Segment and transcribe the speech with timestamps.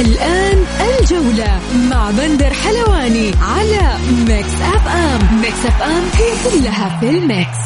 [0.00, 3.98] الآن الجولة مع بندر حلواني على
[4.28, 7.62] Mix FM Mix FM هي كلها في ال mix.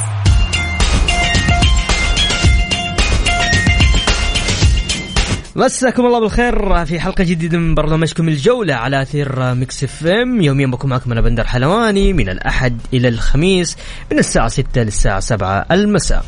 [5.56, 10.90] مساكم الله بالخير في حلقة جديدة من برنامجكم الجولة على أثير Mix FM يوميا بكون
[10.90, 13.76] معكم أنا بندر حلواني من الأحد إلى الخميس
[14.12, 16.24] من الساعة 6 للساعة 7 المساء.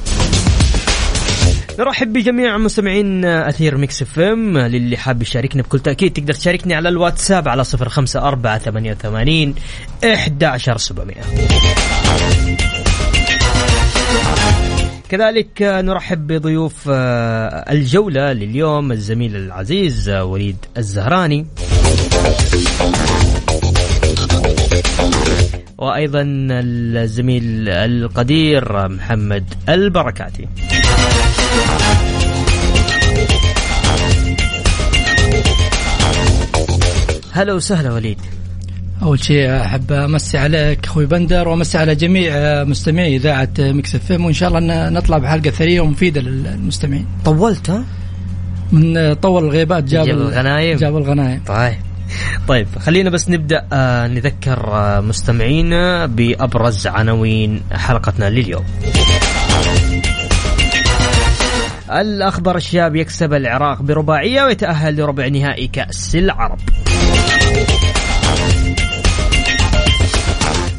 [1.79, 7.49] نرحب بجميع مستمعين أثير Mix FM للي حاب يشاركنا بكل تأكيد تقدر تشاركني على الواتساب
[7.49, 9.55] على 054 88
[10.05, 11.15] 11700
[15.09, 21.47] كذلك نرحب بضيوف آه، الجولة لليوم الزميل العزيز آه، وليد الزهراني.
[25.79, 30.49] وأيضا الزميل القدير آه، محمد البركاتي.
[37.33, 38.19] هلا وسهلا وليد.
[39.03, 42.33] أول شيء أحب أمسي عليك أخوي بندر وأمسي على جميع
[42.65, 47.07] مستمعي إذاعة Mix FM وإن شاء الله نطلع بحلقة ثرية ومفيدة للمستمعين.
[47.25, 47.85] طولت ها؟
[48.73, 51.43] من طول الغيبات جاب, جاب الغنايم؟ جاب الغنايم.
[51.47, 51.75] طيب.
[52.49, 58.65] طيب خلينا بس نبدأ آه نذكر آه مستمعينا بأبرز عناوين حلقتنا لليوم.
[61.91, 66.59] الاخضر الشاب يكسب العراق برباعية ويتأهل لربع نهائي كأس العرب.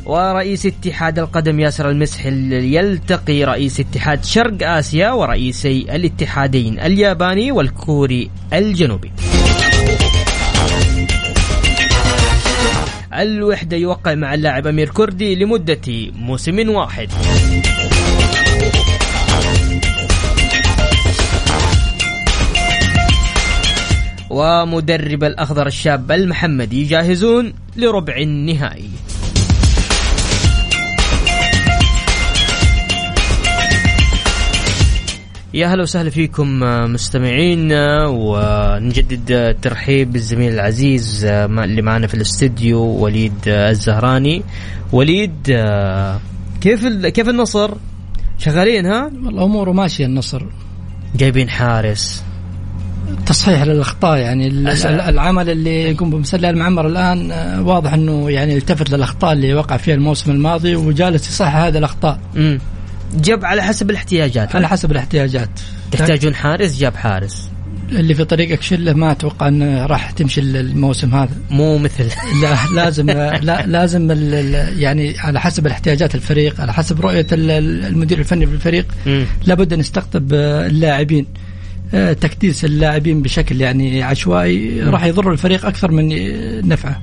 [0.06, 9.12] ورئيس اتحاد القدم ياسر المسح يلتقي رئيس اتحاد شرق آسيا ورئيسي الاتحادين الياباني والكوري الجنوبي.
[13.14, 17.10] الوحدة يوقع مع اللاعب أمير كردي لمدة موسم واحد
[24.30, 28.90] ومدرب الأخضر الشاب المحمدي جاهزون لربع النهائي.
[35.54, 36.60] يا هلا وسهلا فيكم
[36.94, 44.44] مستمعينا ونجدد الترحيب بالزميل العزيز اللي معنا في الاستديو وليد الزهراني.
[44.92, 45.34] وليد
[46.62, 47.72] كيف كيف النصر؟
[48.38, 50.46] شغالين ها؟ والله أموره ماشيه النصر.
[51.16, 52.24] جايبين حارس.
[53.26, 54.48] تصحيح للأخطاء يعني
[55.10, 60.32] العمل اللي يقوم بمسلي المعمر الآن واضح إنه يعني التفت للأخطاء اللي وقع فيها الموسم
[60.32, 62.20] الماضي وجالس يصحح هذه الأخطاء.
[62.36, 62.60] امم
[63.16, 64.56] جاب على حسب الاحتياجات.
[64.56, 65.50] على حسب الاحتياجات.
[65.92, 67.50] تحتاجون حارس؟ جاب حارس.
[67.92, 71.36] اللي في طريقك شله ما أتوقع إنه راح تمشي الموسم هذا.
[71.50, 72.10] مو مثل.
[72.42, 74.12] لا لازم لا لازم
[74.78, 78.86] يعني على حسب الاحتياجات الفريق على حسب رؤية المدير الفني في الفريق.
[79.46, 81.26] لابد أن يستقطب اللاعبين.
[81.92, 86.08] تكديس اللاعبين بشكل يعني عشوائي راح يضر الفريق أكثر من
[86.68, 87.02] نفعه.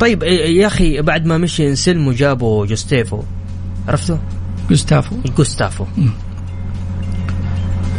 [0.00, 3.22] طيب يا أخي بعد ما مشي انسلم وجابوا جوستيفو
[3.88, 4.18] عرفته؟
[4.70, 5.16] جوستافو.
[5.36, 5.84] جوستافو.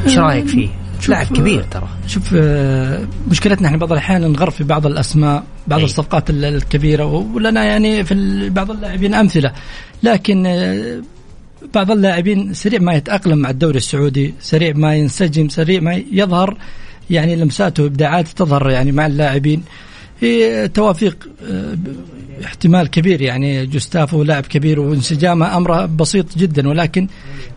[0.05, 0.69] إيش رأيك فيه؟
[1.07, 1.87] لاعب كبير ترى.
[2.07, 2.33] شوف
[3.31, 5.85] مشكلتنا إحنا بعض الأحيان نغر في بعض الأسماء بعض أي.
[5.85, 9.53] الصفقات الكبيرة ولنا يعني في بعض اللاعبين أمثلة.
[10.03, 10.43] لكن
[11.73, 16.57] بعض اللاعبين سريع ما يتأقلم مع الدوري السعودي سريع ما ينسجم سريع ما يظهر
[17.09, 19.63] يعني لمساته وابداعاته تظهر يعني مع اللاعبين.
[20.21, 21.29] هي توافيق
[22.45, 27.07] احتمال كبير يعني جوستافو لاعب كبير وانسجامه أمره بسيط جدا ولكن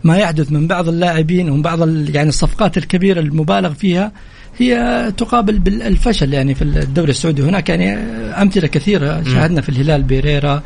[0.03, 1.79] ما يحدث من بعض اللاعبين ومن بعض
[2.15, 4.11] يعني الصفقات الكبيرة المبالغ فيها
[4.57, 7.41] هي تقابل بالفشل يعني في الدوري السعودي.
[7.41, 7.97] هناك يعني
[8.41, 10.63] أمثلة كثيرة شاهدنا في الهلال بيريرا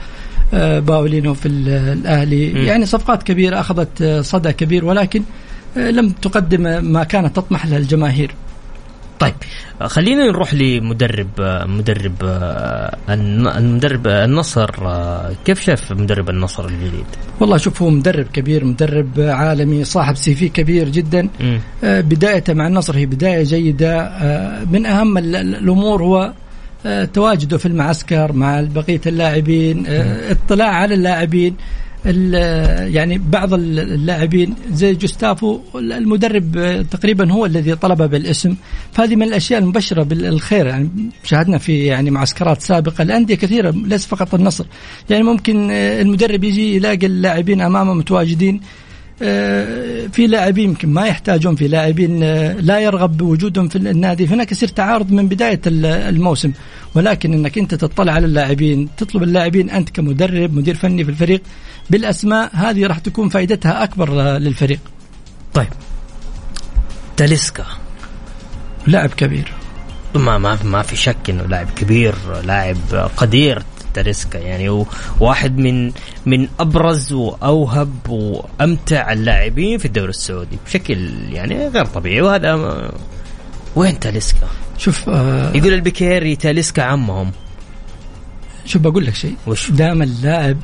[0.54, 2.66] باولينو في الأهلي.
[2.66, 5.24] يعني صفقات كبيرة أخذت صدى كبير ولكن
[5.76, 6.62] لم تقدم
[6.92, 8.32] ما كانت تطمح له الجماهير
[9.20, 9.34] طيب
[9.82, 11.28] خلينا نروح لمدرب
[11.66, 12.14] مدرب
[13.10, 14.70] المدرب النصر
[15.46, 17.06] كيف شاف مدرب النصر الجديد؟
[17.40, 21.30] والله شوف هو مدرب كبير مدرب عالمي صاحب سي في كبير جدا.
[21.40, 21.58] م.
[21.84, 24.12] بدايته مع النصر هي بداية جيدة.
[24.72, 26.34] من أهم الأمور هو
[27.14, 31.56] تواجده في المعسكر مع بقية اللاعبين اطلاع على اللاعبين.
[32.06, 38.56] يعني بعض اللاعبين زي جوستافو المدرب تقريبا هو الذي طلبه بالاسم.
[38.94, 40.66] فهذه من الأشياء المبشرة بالخير.
[40.66, 40.90] يعني
[41.24, 44.66] شاهدنا في يعني معسكرات سابقة الانديه كثيرة ليس فقط النصر.
[45.10, 48.56] يعني ممكن المدرب يجي يلاقي اللاعبين أمامه متواجدين.
[48.56, 48.62] آه،
[49.18, 54.28] في لاعبين يمكن ما يحتاجون في لاعبين آه، لا يرغب بوجودهم في النادي.
[54.28, 56.52] هناك يصير تعارض من بداية الموسم
[56.96, 61.42] ولكن إنك أنت تطلع على اللاعبين تطلب اللاعبين أنت كمدرب مدير فني في الفريق
[61.90, 64.80] بالأسماء هذه راح تكون فائدتها أكبر آه، للفريق.
[65.54, 65.70] طيب.
[67.18, 67.66] تاليسكا.
[68.88, 69.54] لاعب كبير.
[70.16, 72.78] ما ما ما في شك إنه لاعب كبير لاعب
[73.18, 73.64] قدير.
[73.98, 74.86] تاليسكا يعني
[75.20, 75.92] واحد من
[76.26, 80.98] من أبرز وأوهب وأمتع اللاعبين في الدوري السعودي بشكل
[81.32, 82.22] يعني غير طبيعي.
[82.22, 82.92] وهذا
[83.76, 84.48] وين تاليسكا؟
[84.78, 87.32] شوف آه يقول البكيري تاليسكا عمهم.
[88.66, 89.36] شوف بقول لك شيء.
[89.70, 90.58] دام اللاعب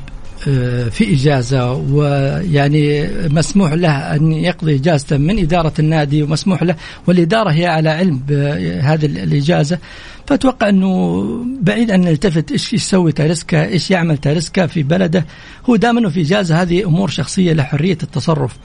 [0.90, 6.76] في إجازة ويعني مسموح له أن يقضي إجازته من إدارة النادي ومسموح له
[7.06, 9.78] والإدارة هي على علم بهذه الإجازة.
[10.26, 11.24] فأتوقع أنه
[11.60, 15.26] بعيد أن نلتفت إيش يسوي تاريسكا إيش يعمل تاريسكا في بلده.
[15.70, 18.56] هو دام أنه في إجازة هذه أمور شخصية له حرية التصرف.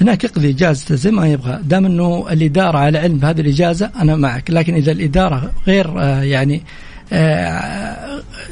[0.00, 1.60] هناك يقضي إجازته زي ما يبغى.
[1.64, 4.50] دام أنه الإدارة على علم بهذه الإجازة أنا معك.
[4.50, 6.62] لكن إذا الإدارة غير آه، يعني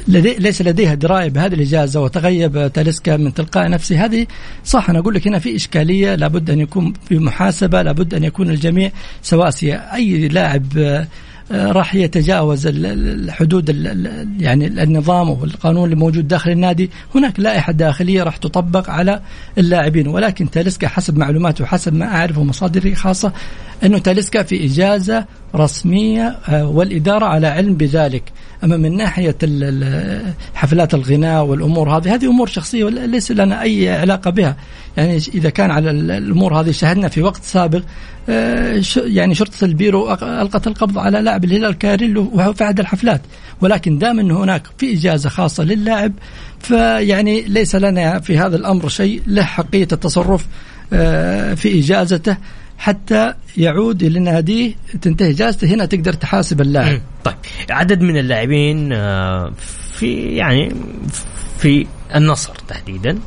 [0.07, 4.27] لدي ليس لديها دراية بهذه الإجازة وتغيب تاليسكا من تلقاء نفسه هذه
[4.65, 8.49] صح أنا أقول لك هنا في إشكالية لابد أن يكون في محاسبة لابد أن يكون
[8.49, 8.91] الجميع
[9.21, 10.65] سواسيه أي لاعب
[11.51, 13.69] آه، راح يتجاوز الحدود
[14.39, 16.89] يعني النظام والقانون اللي موجود داخل النادي.
[17.15, 19.21] هناك لائحة داخلية راح تطبق على
[19.57, 23.33] اللاعبين ولكن تاليسكا حسب معلوماته وحسب ما أعرفه مصادري خاصة
[23.83, 25.25] أنه تاليسكا في إجازة
[25.55, 28.23] رسمية آه، والإدارة على علم بذلك.
[28.63, 29.37] أما من ناحية
[30.55, 34.55] حفلات الغناء والأمور هذه هذه أمور شخصية ليس لنا أي علاقة بها.
[34.97, 37.81] يعني إذا كان على الأمور هذه شاهدنا في وقت سابق
[38.29, 43.21] آه، يعني شرطة البيرو ألقت القبض على لاعب الهلال كاريلو وهو في احد الحفلات.
[43.61, 46.13] ولكن دام أنه هناك في إجازة خاصة للاعب
[46.59, 50.47] فيعني ليس لنا في هذا الأمر شيء له حقيه التصرف
[50.93, 52.37] آه، في إجازته.
[52.77, 57.01] حتى يعود إلى ناديه تنتهي اجازته هنا تقدر تحاسب اللاعب.
[57.23, 57.35] طيب
[57.69, 59.51] عدد من اللاعبين آه،
[59.93, 60.75] في يعني
[61.59, 63.19] في النصر تحديدا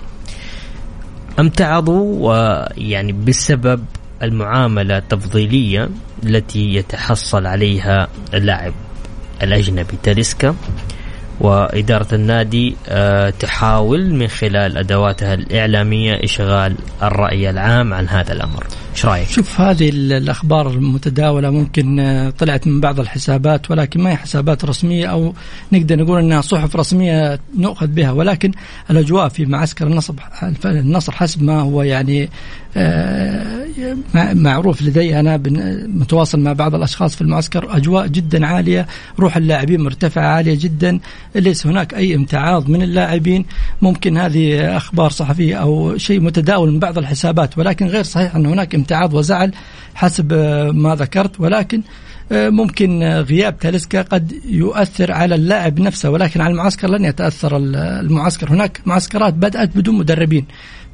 [1.39, 3.85] امتعضوا ويعني بسبب
[4.23, 5.89] المعاملة التفضيلية
[6.25, 8.73] التي يتحصل عليها اللاعب
[9.43, 10.57] الأجنبي تاليسكا
[11.41, 18.67] وإدارة النادي آه، تحاول من خلال أدواتها الإعلامية إشغال الرأي العام عن هذا الأمر
[18.97, 24.17] إيش رأيك؟ شوف هذه الأخبار المتداولة ممكن آه، طلعت من بعض الحسابات ولكن ما هي
[24.17, 25.35] حسابات رسمية أو
[25.73, 28.13] نقدر نقول إنها صحف رسمية نؤخذ بها.
[28.13, 28.53] ولكن
[28.91, 30.15] الأجواء في معسكر النصر
[30.65, 32.29] النصر حسب ما هو يعني
[32.77, 33.67] آه،
[34.15, 35.37] معروف لدي أنا
[35.87, 37.77] متواصل مع بعض الأشخاص في المعسكر.
[37.77, 38.87] أجواء جدا عالية
[39.19, 40.99] روح اللاعبين مرتفعة عالية جدا.
[41.35, 43.45] ليس هناك أي امتعاض من اللاعبين.
[43.83, 48.75] ممكن هذه أخبار صحفية أو شيء متداول من بعض الحسابات ولكن غير صحيح أن هناك
[48.87, 49.53] امتعاض وزعل
[49.95, 50.33] حسب
[50.75, 51.41] ما ذكرت.
[51.41, 51.83] ولكن
[52.33, 58.51] آه، ممكن غياب تاليسكا قد يؤثر على اللاعب نفسه ولكن على المعسكر لن يتأثر المعسكر.
[58.51, 60.47] هناك معسكرات بدأت بدون مدربين.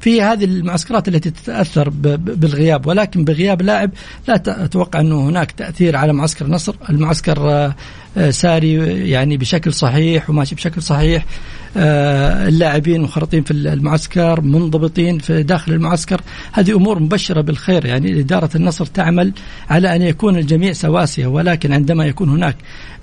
[0.03, 3.91] في هذه المعسكرات التي تتأثر بالغياب ولكن بغياب لاعب
[4.27, 7.75] لا أتوقع أنه هناك تأثير على معسكر النصر المعسكر آه،
[8.17, 8.73] آه، ساري
[9.09, 11.23] يعني بشكل صحيح وماشي بشكل صحيح.
[11.23, 16.21] آه، اللاعبين مخرطين في المعسكر منضبطين في داخل المعسكر.
[16.51, 19.33] هذه أمور مبشرة بالخير يعني إدارة النصر تعمل
[19.69, 22.55] على أن يكون الجميع سواسية ولكن عندما يكون هناك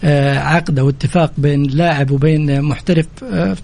[0.04, 3.06] آه، عقد أو اتفاق بين لاعب وبين محترف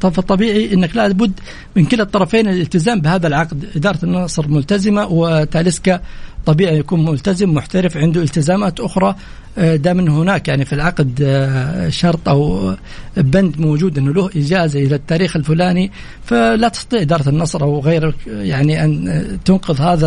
[0.00, 1.32] فطبيعي إنك لابد
[1.76, 3.64] من كلا الطرفين الالتزام بهذا العقد.
[3.76, 6.00] إدارة النصر ملتزمة وتاليسكا
[6.46, 9.14] طبيعي يكون ملتزم محترف عنده التزامات أخرى.
[9.58, 12.74] آه، دام هناك يعني في العقد آه، شرط أو
[13.16, 15.90] بند موجود إنه له إجازة إلى التاريخ الفلاني
[16.24, 20.06] فلا تستطيع إدارة النصر أو غيرك يعني أن تنقذ هذا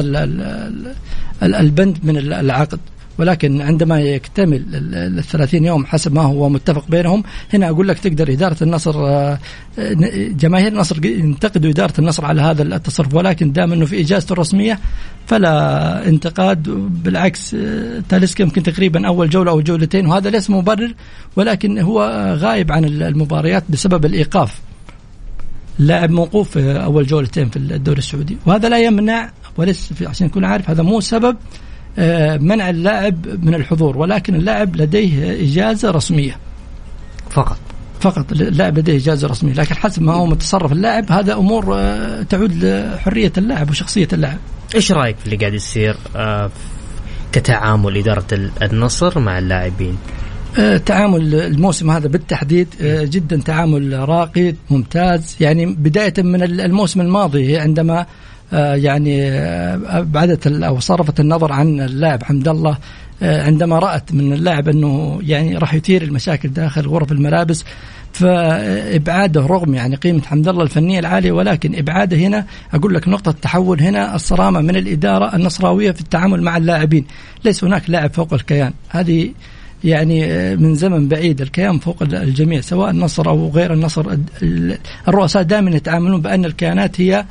[1.44, 2.80] البند من العقد.
[3.20, 7.24] ولكن عندما يكتمل ال 30 يوم حسب ما هو متفق بينهم
[7.54, 9.40] هنا أقول لك تقدر إدارة النصر آه،
[10.30, 14.80] جماهير النصر ينتقدوا إدارة النصر على هذا التصرف ولكن دام أنه في إجازته الرسمية
[15.28, 16.70] فلا انتقاد
[17.04, 20.94] بالعكس آه، تاليسكا يمكن تقريبا أول جولة أو جولتين وهذا ليس مبرر
[21.36, 22.02] ولكن هو
[22.40, 24.62] غايب عن المباريات بسبب الإيقاف.
[25.80, 30.84] اللاعب موقوف أول جولتين في الدوري السعودي وهذا لا يمنع وليس عشان نكون عارف هذا
[30.84, 31.38] مو سبب
[32.42, 36.38] منع اللاعب من الحضور ولكن اللاعب لديه إجازة رسمية.
[37.30, 37.58] فقط.
[38.00, 39.54] فقط اللاعب لديه إجازة رسمية.
[39.54, 44.38] لكن حسب ما هو متصرف اللاعب هذا أمور آه، تعود لحرية اللاعب وشخصية اللاعب.
[44.76, 46.52] إيش رأيك في اللي قاعد يصير آه،
[47.32, 49.98] كتعامل إدارة النصر مع اللاعبين؟
[50.60, 55.36] آه، تعامل الموسم هذا بالتحديد جدا تعامل راقي ممتاز.
[55.40, 58.06] يعني بداية من الموسم الماضي عندما
[58.54, 59.32] يعني
[60.00, 62.78] ابعدت أو صرفت النظر عن اللاعب حمد الله
[63.22, 67.66] عندما رأت من اللاعب أنه يعني راح يثير المشاكل داخل غرف الملابس
[68.14, 73.82] فإبعاده رغم يعني قيمة حمد الله الفنية العالية ولكن إبعاده هنا أقول لك نقطة تحول
[73.82, 77.06] هنا الصرامة من الإدارة النصراوية في التعامل مع اللاعبين،
[77.46, 79.32] ليس هناك لاعب فوق الكيان، هذه
[79.84, 84.18] يعني من زمن بعيد الكيان فوق الجميع سواء النصر أو غير النصر.
[85.08, 87.26] الرؤساء دائما يتعاملون بأن الكيانات هي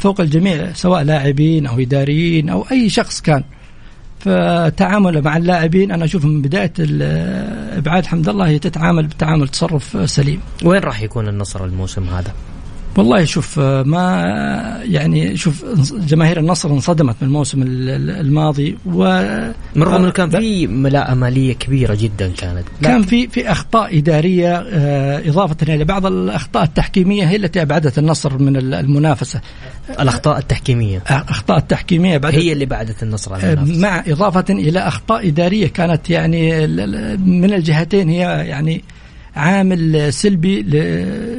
[0.00, 3.44] فوق الجميع سواء لاعبين أو إداريين أو أي شخص كان.
[4.20, 6.72] فتعامله مع اللاعبين أنا أشوف من بداية
[7.78, 10.40] إبعاد حمد الله هي تتعامل بتعامل تصرف سليم.
[10.64, 12.32] وين راح يكون النصر الموسم هذا؟
[12.98, 14.24] والله شوف ما
[14.84, 15.64] يعني شوف
[16.08, 19.22] جماهير النصر انصدمت من الموسم الماضي و
[19.76, 24.56] من رغم إنه كان في ملاءه مالية كبيرة جدا كانت كان في في أخطاء إدارية
[24.56, 29.40] آه، إضافة إلى بعض الأخطاء التحكيمية هي التي أبعدت النصر من المنافسة.
[30.00, 31.02] الأخطاء التحكيمية.
[31.06, 36.10] اخطاء التحكيمية بعدت هي اللي بعدت النصر عن المنافسه مع إضافة إلى أخطاء إدارية كانت
[36.10, 36.66] يعني
[37.16, 38.82] من الجهتين هي يعني
[39.36, 40.62] عامل سلبي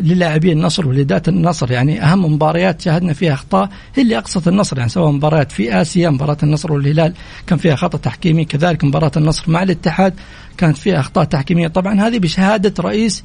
[0.01, 1.71] للاعبين النصر ولذات النصر.
[1.71, 4.77] يعني أهم مباريات شاهدنا فيها أخطاء هي اللي أقصت النصر.
[4.77, 7.13] يعني سواء مباريات في آسيا مباراه النصر والهلال
[7.47, 8.45] كان فيها خطأ تحكيمي.
[8.45, 10.13] كذلك مباراة النصر مع الاتحاد
[10.57, 11.67] كانت فيها أخطاء تحكيمية.
[11.67, 13.23] طبعا هذه بشهادة رئيس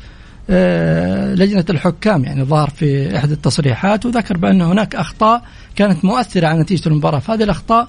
[0.51, 2.25] آه، لجنة الحكام.
[2.25, 5.43] يعني ظهر في إحدى التصريحات وذكر بأن هناك أخطاء
[5.77, 7.19] كانت مؤثرة على نتيجة المباراة.
[7.19, 7.89] فهذه الأخطاء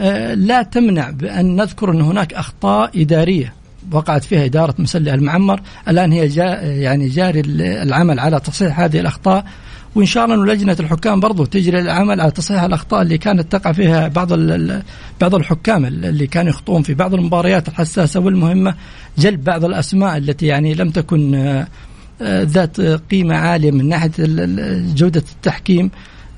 [0.00, 3.52] آه، لا تمنع بأن نذكر أن هناك أخطاء إدارية.
[3.92, 5.60] وقعت فيها إدارة مسلح المعمر.
[5.88, 9.44] الآن هي جا يعني جاري العمل على تصحيح هذه الأخطاء.
[9.94, 14.08] وإن شاء الله لجنة الحكام برضو تجري العمل على تصحيح الأخطاء اللي كانت تقع فيها
[14.08, 14.32] بعض
[15.20, 18.74] بعض الحكام اللي كانوا يخطئون في بعض المباريات الحساسة والمهمة.
[19.18, 21.34] جلب بعض الأسماء التي يعني لم تكن
[22.22, 24.10] آه، ذات قيمة عالية من ناحية
[24.94, 25.90] جودة التحكيم.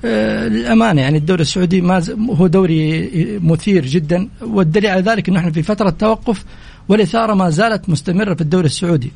[0.05, 3.09] آه، للأمانة يعني الدوري السعودي ما هو دوري
[3.43, 6.45] مثير جدا والدليل على ذلك أنه إحنا في فترة توقف
[6.89, 9.11] والإثارة ما زالت مستمرة في الدوري السعودي.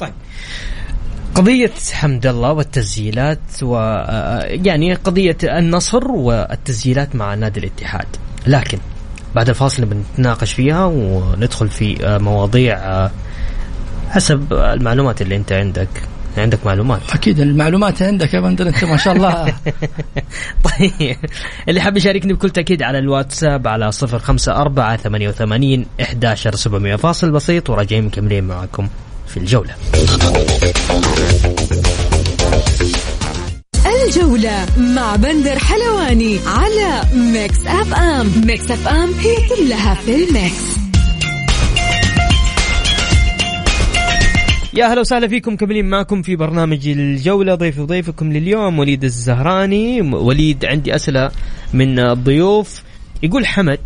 [0.00, 0.12] طيب.
[1.34, 3.74] قضية حمد الله والتسجيلات و
[4.64, 8.06] يعني قضية النصر والتسجيلات مع نادي الاتحاد.
[8.46, 8.78] لكن
[9.34, 13.08] بعد الفاصل بنتناقش فيها وندخل في مواضيع
[14.10, 15.88] حسب المعلومات اللي أنت عندك.
[16.38, 19.44] عندك معلومات؟ أكيد المعلومات عندك يا بندر أنت ما شاء الله.
[20.78, 21.16] طيب
[21.68, 28.44] اللي حاب يشاركني بكل تأكيد على الواتساب على 054 88 11700 فاصل بسيط وراجعين مكملين
[28.44, 28.88] معاكم
[29.26, 29.74] في الجولة.
[33.86, 38.32] الجولة مع بندر حلواني على Mix FM.
[38.46, 40.85] Mix FM هي كلها في ال mix.
[44.76, 47.54] يا أهلا وسهلا فيكم مكملين معكم في برنامج الجولة.
[47.54, 50.00] ضيف ضيفكم لليوم وليد الزهراني.
[50.02, 51.30] وليد عندي أسئلة
[51.72, 52.82] من الضيوف
[53.22, 53.78] يقول حمد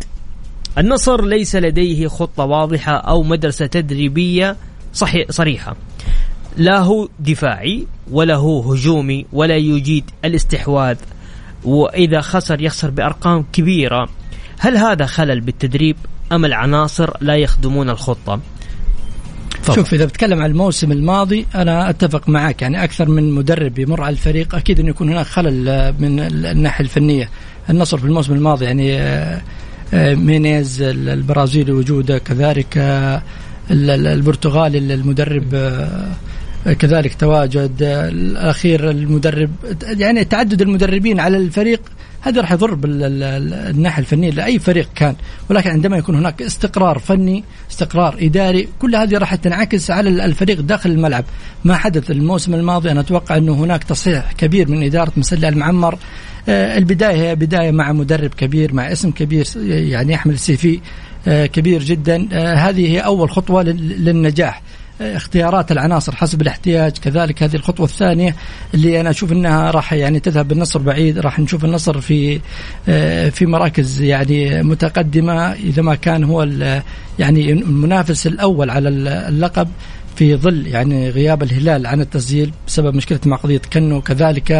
[0.77, 4.55] النصر ليس لديه خطة واضحة أو مدرسة تدريبية
[4.93, 5.75] صحيح صريحة.
[6.57, 10.97] لا هو دفاعي ولا هو هجومي ولا يجيد الاستحواذ
[11.63, 14.09] وإذا خسر يخسر بأرقام كبيرة.
[14.59, 15.95] هل هذا خلل بالتدريب
[16.31, 18.39] أم العناصر لا يخدمون الخطة؟
[19.65, 19.75] طبعا.
[19.75, 24.13] شوف إذا بتكلم عن الموسم الماضي أنا أتفق معك يعني أكثر من مدرب يمر على
[24.13, 27.29] الفريق أكيد إنه يكون هناك خلل من الناحية الفنية
[27.69, 29.41] النصر في الموسم الماضي يعني آه،
[29.93, 33.21] آه، مينيز البرازيلي وجوده كذلك آه،
[33.71, 35.55] البرتغالي المدرب
[36.79, 39.49] كذلك تواجد الأخير المدرب
[39.83, 41.81] يعني تعدد المدربين على الفريق
[42.21, 45.15] هذا راح يضر بالناحيه الفنية لأي فريق كان.
[45.49, 50.91] ولكن عندما يكون هناك استقرار فني استقرار إداري كل هذه راح تنعكس على الفريق داخل
[50.91, 51.25] الملعب.
[51.63, 55.97] ما حدث الموسم الماضي أنا أتوقع أنه هناك تصحيح كبير من إدارة مسلى المعمر.
[56.49, 60.79] آه، البداية هي بداية مع مدرب كبير مع اسم كبير يعني يحمل سي في
[61.27, 62.27] آه، كبير جدا.
[62.33, 64.61] آه، هذه هي أول خطوة للنجاح.
[65.01, 66.91] اختيارات العناصر حسب الاحتياج.
[66.91, 68.35] كذلك هذه الخطوة الثانية
[68.73, 72.39] اللي أنا أشوف إنها راح يعني تذهب بالنصر بعيد راح نشوف النصر في
[72.89, 76.43] آه، في مراكز يعني متقدمة إذا ما كان هو
[77.19, 79.67] يعني المنافس الأول على اللقب.
[80.21, 84.51] في ظل يعني غياب الهلال عن التسجيل بسبب مشكلة مع قضية كنو كذلك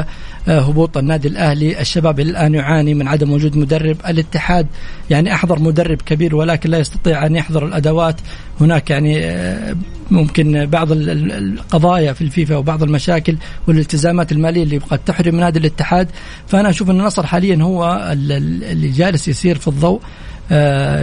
[0.47, 1.81] آه، هبوط النادي الأهلي.
[1.81, 3.97] الشباب الآن يعاني من عدم وجود مدرب.
[4.07, 4.67] الاتحاد
[5.09, 8.15] يعني أحضر مدرب كبير ولكن لا يستطيع أن يحضر الأدوات.
[8.61, 9.75] هناك يعني آه،
[10.11, 13.37] ممكن بعض القضايا في الفيفا وبعض المشاكل
[13.67, 16.07] والالتزامات المالية اللي قد تحرم نادي الاتحاد.
[16.47, 20.01] فأنا أشوف أن النصر حاليا هو اللي جالس يسير في الضوء.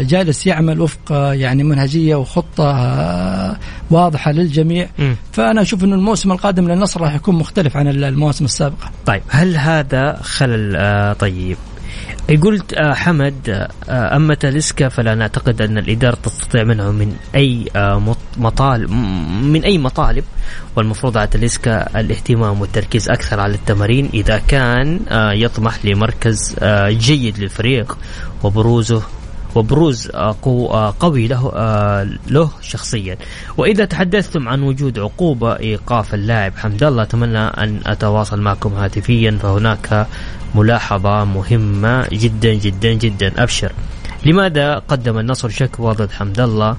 [0.03, 3.57] جالس يعمل وفق آه، يعني منهجية وخطة آه،
[3.91, 5.15] واضحة للجميع م.
[5.33, 8.91] فأنا أشوف إنه الموسم القادم للنصر راح يكون مختلف عن المواسم السابقة.
[9.07, 11.57] طيب هل هذا خلل طيب
[12.43, 17.67] قلت حمد أما تاليسكا فلا نعتقد أن الإدارة تستطيع منعه من أي
[18.37, 18.91] مطالب
[19.43, 20.25] من أي مطالب
[20.77, 25.01] والمفروض على تاليسكا الاهتمام والتركيز أكثر على التمارين إذا كان
[25.33, 26.57] يطمح لمركز
[26.89, 27.99] جيد للفريق
[28.43, 29.03] وبروزه
[29.59, 33.17] وبروز آه، آه، قوي له آه، له شخصيا.
[33.57, 40.07] وإذا تحدثتم عن وجود عقوبة إيقاف اللاعب حمد الله أتمنى أن أتواصل معكم هاتفيا فهناك
[40.55, 43.43] ملاحظة مهمة جدا جدا جدا.
[43.43, 43.73] أبشر.
[44.25, 46.77] لماذا قدم النصر شكوى ضد حمد الله؟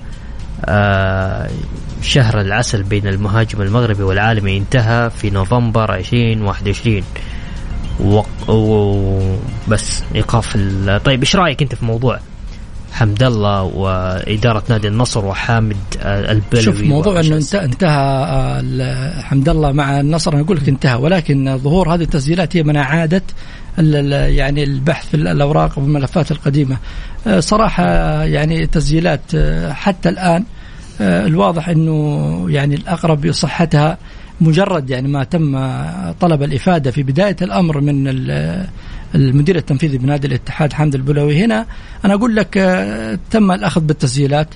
[2.01, 7.03] شهر العسل بين المهاجم المغربي والعالمي انتهى في نوفمبر 2021
[8.47, 10.57] وبس إيقاف
[11.05, 12.19] طيب إيش رأيك أنت في موضوع
[12.99, 18.25] حمد الله وإدارة نادي النصر وحامد البلوي شوف موضوع أنه انتهى
[18.81, 22.75] آه، حمد الله مع النصر أنا أقول لك انتهى ولكن ظهور هذه التسجيلات هي من
[22.75, 23.21] أعادة
[23.77, 26.77] يعني البحث في الأوراق والملفات القديمة.
[27.27, 27.83] آه، صراحة
[28.23, 30.43] يعني تسجيلات آه، حتى الآن
[31.01, 33.97] الواضح أنه يعني الأقرب بصحتها
[34.41, 35.69] مجرد يعني ما تم
[36.19, 38.07] طلب الإفادة في بداية الأمر من
[39.15, 41.65] المدير التنفيذي بنادي الاتحاد حمد البلوي هنا
[42.05, 44.47] أنا أقول لك آه، تم الأخذ بالتسجيلات.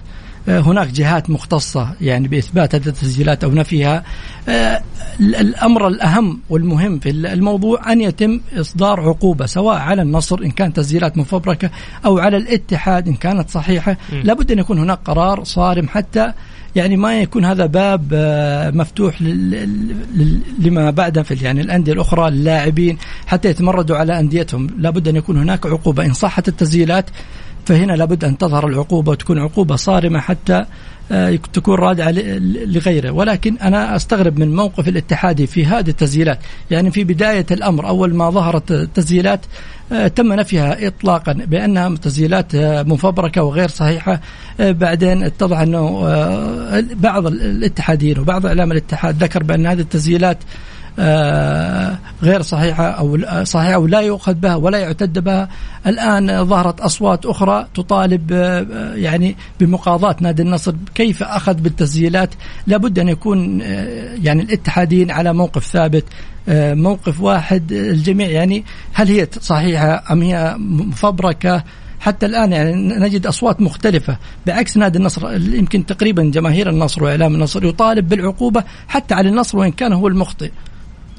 [0.50, 4.04] آه، هناك جهات مختصة يعني بإثبات هذه التسجيلات أو نفيها.
[4.50, 4.82] آه،
[5.20, 11.18] الأمر الأهم والمهم في الموضوع أن يتم إصدار عقوبة سواء على النصر إن كانت تسجيلات
[11.18, 11.70] مفبركة
[12.06, 13.98] أو على الاتحاد إن كانت صحيحة.
[14.24, 16.34] لابد أن يكون هناك قرار صارم حتى
[16.76, 19.22] يعني ما يكون هذا باب آه، مفتوح
[20.60, 24.68] لما بعد في يعني الأندية الأخرى اللاعبين حتى يتمردوا على أنديتهم.
[24.78, 26.06] لابد أن يكون هناك عقوبة.
[26.06, 27.10] إن صحت التسجيلات
[27.66, 30.66] فهنا لابد أن تظهر العقوبة وتكون عقوبة صارمة حتى
[31.54, 32.12] تكون رادعة
[32.66, 33.12] لغيره.
[33.12, 36.40] ولكن أنا أستغرب من موقف الاتحادي في هذه التسجيلات.
[36.72, 39.46] يعني في بداية الأمر أول ما ظهرت التسجيلات
[39.92, 44.22] آه، تم نفيها اطلاقا بأنها تسجيلات آه، مفبركة وغير صحيحة.
[44.60, 46.02] بعدين اتضح أنه
[46.94, 50.73] بعض الاتحاديين وبعض إعلام الاتحاد ذكر بأن هذه التسجيلات آه،
[52.24, 55.50] غير صحيحة أو صحيحة أو لا يؤخذ بها ولا يعتد بها.
[55.88, 62.30] الآن ظهرت أصوات أخرى تطالب آه، يعني بمقاضاة نادي النصر كيف أخذ بالتسجيلات.
[62.68, 66.06] لابد أن يكون آه، يعني الاتحادين على موقف ثابت
[66.48, 71.64] موقف واحد الجميع يعني هل هي صحيحة أم هي مفبركة.
[72.00, 74.18] حتى الآن يعني نجد أصوات مختلفة.
[74.46, 79.72] بعكس نادي النصر يمكن تقريبا جماهير النصر وإعلام النصر يطالب بالعقوبة حتى على النصر وإن
[79.72, 80.52] كان هو المخطئ.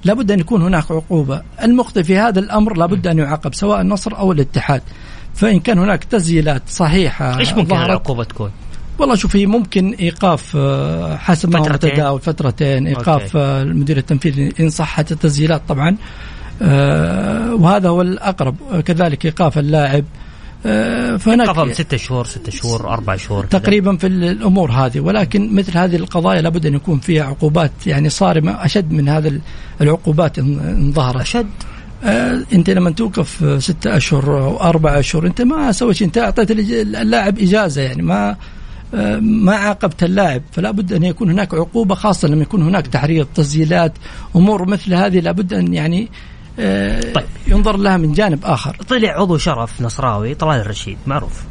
[0.04, 1.42] لابد أن يكون هناك عقوبة.
[1.62, 4.82] المخطئ في هذا الأمر لابد أن يعاقب سواء النصر أو الاتحاد.
[5.34, 8.50] فإن كان هناك تسجيلات صحيحة إيش ممكن العقوبة تكون؟
[8.98, 11.58] والله شوفي ممكن إيقاف آه، حسب ما
[12.08, 13.38] هو فترتين إيقاف أوكي.
[13.38, 15.96] آه، المدير التنفيذي إن صحت التسجيلات طبعا.
[16.62, 18.80] آه، وهذا هو الأقرب.
[18.80, 20.04] كذلك إيقاف اللاعب.
[21.18, 23.44] فهناك قضم ستة شهور ستة شهور أربع شهور.
[23.44, 28.64] تقريبا في الأمور هذه ولكن مثل هذه القضايا لابد أن يكون فيها عقوبات يعني صارمة
[28.64, 29.32] أشد من هذا
[29.80, 31.46] العقوبات إن ظهرت أشد؟
[32.04, 37.38] آه أنت لما توقف ستة أشهر أو أربع أشهر أنت ما سويت أنت أعطيت اللاعب
[37.38, 38.36] إجازة يعني ما
[38.94, 40.42] آه ما عاقبت اللاعب.
[40.52, 43.92] فلا بد أن يكون هناك عقوبة خاصة لما يكون هناك تحريض تسجيلات
[44.36, 46.08] أمور مثل هذه لابد أن يعني
[47.14, 47.26] طيب.
[47.46, 48.76] ينظر لها من جانب آخر.
[48.88, 51.42] طلع عضو شرف نصراوي طلال الرشيد معروف.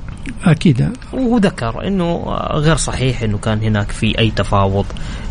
[0.43, 0.89] أكيد.
[1.13, 4.85] وذكر إنه غير صحيح إنه كان هناك في أي تفاوض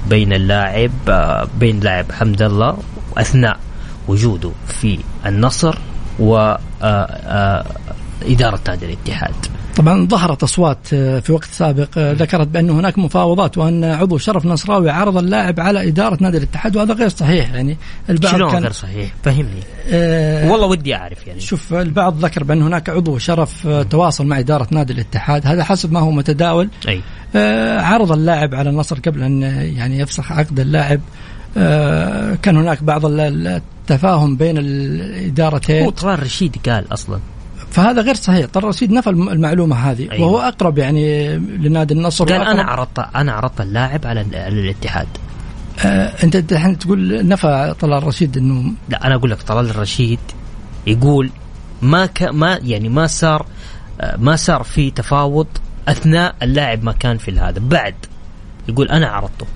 [0.08, 0.90] بين اللاعب
[1.60, 2.78] بين لاعب حمد الله
[3.16, 3.58] أثناء
[4.08, 5.78] وجوده في النصر
[6.18, 6.54] و
[8.22, 9.34] إدارة نادي الاتحاد.
[9.76, 14.46] طبعا ظهرت أصوات آه، في وقت سابق آه، ذكرت بأن هناك مفاوضات وأن عضو شرف
[14.46, 17.76] نصراوي عرض اللاعب على إدارة نادي الاتحاد وهذا غير صحيح يعني
[18.10, 19.62] البعض شلون كان غير صحيح؟ فهمني.
[19.88, 21.40] آه والله ودي أعرف يعني.
[21.40, 25.92] شوف البعض ذكر بأن هناك عضو شرف آه، تواصل مع إدارة نادي الاتحاد هذا حسب
[25.92, 26.68] ما هو متداول.
[26.88, 27.00] أي.
[27.36, 29.42] آه عرض اللاعب على النصر قبل أن
[29.76, 31.00] يعني يفسخ عقد اللاعب.
[31.56, 37.18] آه كان هناك بعض التفاهم بين الادارتين هو طلال رشيد قال أصلا
[37.72, 38.46] فهذا غير صحيح.
[38.46, 40.26] طلال رشيد نفى المعلومة هذه أيوة.
[40.26, 45.08] وهو أقرب يعني لنادي النصر قال أنا عرضت أنا عرضت اللاعب على على الاتحاد.
[45.84, 50.18] آه أنت الحين تقول نفى طلال رشيد إنه لا أنا أقول لك طلال الرشيد
[50.86, 51.30] يقول
[51.82, 53.46] ما ك ما يعني ما صار
[54.00, 55.46] آه، ما صار في تفاوض
[55.88, 57.94] أثناء اللاعب ما كان في هذا بعد
[58.68, 59.46] يقول أنا عرضته.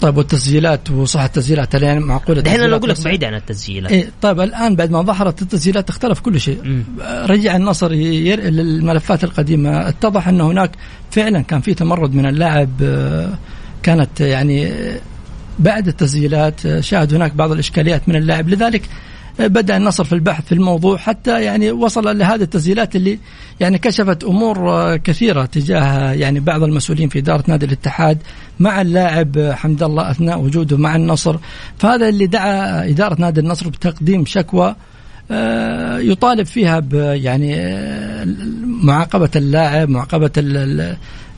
[0.00, 3.92] طيب والتسجيلات وصحة التسجيلات هل يعني معقولة؟ دحين أنا أقول لك بعيد عن التسجيلات.
[3.92, 6.84] إيه طيب الآن بعد ما ظهرت التسجيلات اختلف كل شيء.
[7.24, 8.40] رجع النصر ير...
[8.40, 9.88] للملفات القديمة.
[9.88, 10.70] اتضح انه هناك
[11.10, 13.38] فعلا كان في تمرد من اللاعب آه،
[13.82, 15.00] كانت يعني آه،
[15.58, 18.48] بعد التسجيلات آه، شاهد هناك بعض الإشكاليات من اللاعب.
[18.48, 18.82] لذلك
[19.38, 23.18] بدأ النصر في البحث في الموضوع حتى يعني وصل لهذه التسجيلات اللي
[23.60, 28.18] يعني كشفت أمور آه، كثيرة تجاه يعني بعض المسؤولين في إدارة نادي الاتحاد
[28.60, 31.36] مع اللاعب آه، حمد الله أثناء وجوده مع النصر.
[31.78, 34.74] فهذا اللي دعا إدارة نادي النصر بتقديم شكوى
[35.30, 36.78] آه، يطالب فيها
[37.14, 38.26] يعني آه،
[38.82, 39.88] معاقبة اللاعب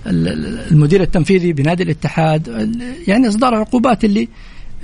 [0.06, 4.28] ال- المدير التنفيذي بنادي الاتحاد ال- يعني إصدار عقوبات اللي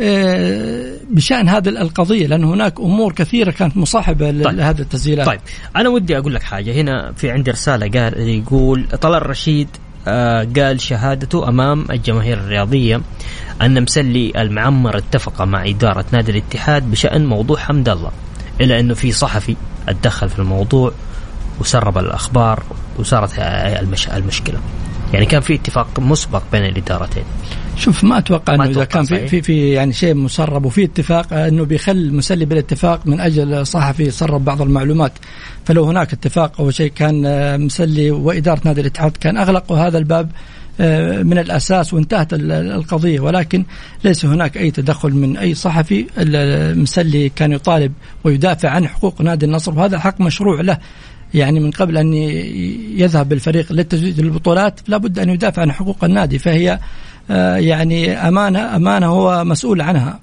[0.00, 4.54] آه، بشأن هذه القضية لأن هناك أمور كثيرة كانت مصاحبة ل- طيب.
[4.56, 5.26] لهذه التسجيلات.
[5.26, 5.40] طيب.
[5.76, 6.72] أنا ودي أقول لك حاجة.
[6.72, 9.68] هنا في عندي رسالة قال يقول طلال رشيد
[10.08, 13.00] آه قال شهادته أمام الجماهير الرياضية
[13.62, 18.10] أن مسلي المعمر اتفق مع إدارة نادي الاتحاد بشأن موضوع حمد الله
[18.60, 19.56] إلا أنه في صحفي
[19.88, 20.92] اتدخل في الموضوع
[21.60, 22.62] وسرب الأخبار
[22.98, 24.08] وصارت المش...
[24.08, 24.58] المشكلة.
[25.12, 27.24] يعني كان في اتفاق مسبق بين الإدارتين.
[27.76, 29.28] شوف ما أتوقع إنه إذا كان في.
[29.28, 34.44] في في يعني شيء مسرب وفي اتفاق إنه بيخل المسلي بالاتفاق من أجل صحفي سرب
[34.44, 35.12] بعض المعلومات.
[35.64, 40.30] فلو هناك اتفاق أو شيء كان آه، مسلي وإدارة نادي الإتحاد كان أغلقوا هذا الباب
[40.80, 43.20] آه، من الأساس وانتهت ال- ال- القضية.
[43.20, 43.64] ولكن
[44.04, 47.92] ليس هناك أي تدخل من أي صحفي المسلي كان يطالب
[48.24, 50.78] ويدافع عن حقوق نادي النصر وهذا حق مشروع له.
[51.34, 52.12] يعني من قبل أن
[52.98, 56.38] يذهب بالفريق للتزويد للبطولات لابد أن يدافع عن حقوق النادي.
[56.38, 56.78] فهي
[57.56, 60.20] يعني امانه أمانة هو مسؤول عنها.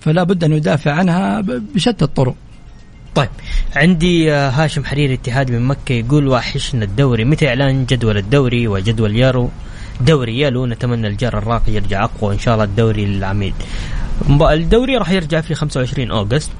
[0.00, 1.40] فلا بد أن يدافع عنها
[1.74, 2.34] بشتى الطرق.
[3.14, 3.28] طيب
[3.76, 7.24] عندي آه، هاشم حريري اتحاد من مكة يقول واحشنا الدوري.
[7.24, 9.50] متى إعلان جدول الدوري وجدول يارو؟
[10.00, 13.54] دوري يالو نتمنى الجار الراقي يرجع أقوى وإن شاء الله الدوري للعميد
[14.30, 16.50] الدوري راح يرجع في 25 أوغست.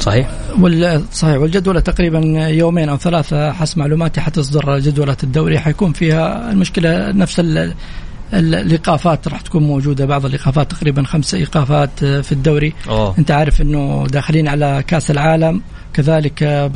[0.00, 0.30] صحيح؟
[0.60, 1.36] وال- صحيح.
[1.36, 5.58] والجدولة تقريبا يومين أو ثلاثة حسب معلوماتي حتصدر جدولة الدوري.
[5.58, 7.40] حيكون فيها المشكلة نفس
[8.34, 10.06] الايقافات راح تكون موجودة.
[10.06, 12.72] بعض الايقافات تقريبا خمس إيقافات آه، في الدوري.
[12.88, 13.14] أوه.
[13.18, 15.62] أنت عارف إنه داخلين على كأس العالم.
[15.94, 16.70] كذلك آه،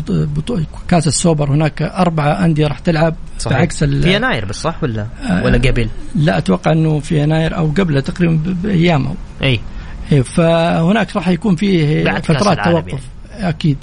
[0.88, 1.50] كأس السوبر.
[1.50, 3.58] هناك أربعة أندية راح تلعب صحيح.
[3.58, 7.66] بعكس في يناير بس صح ولا؟ آه، ولا قبل؟ لا أتوقع إنه في يناير أو
[7.66, 9.60] قبله تقريبا ب- بايام أو أي.
[10.12, 13.00] إيه، فهناك راح يكون فيه فترات توقف.
[13.32, 13.76] أكيد.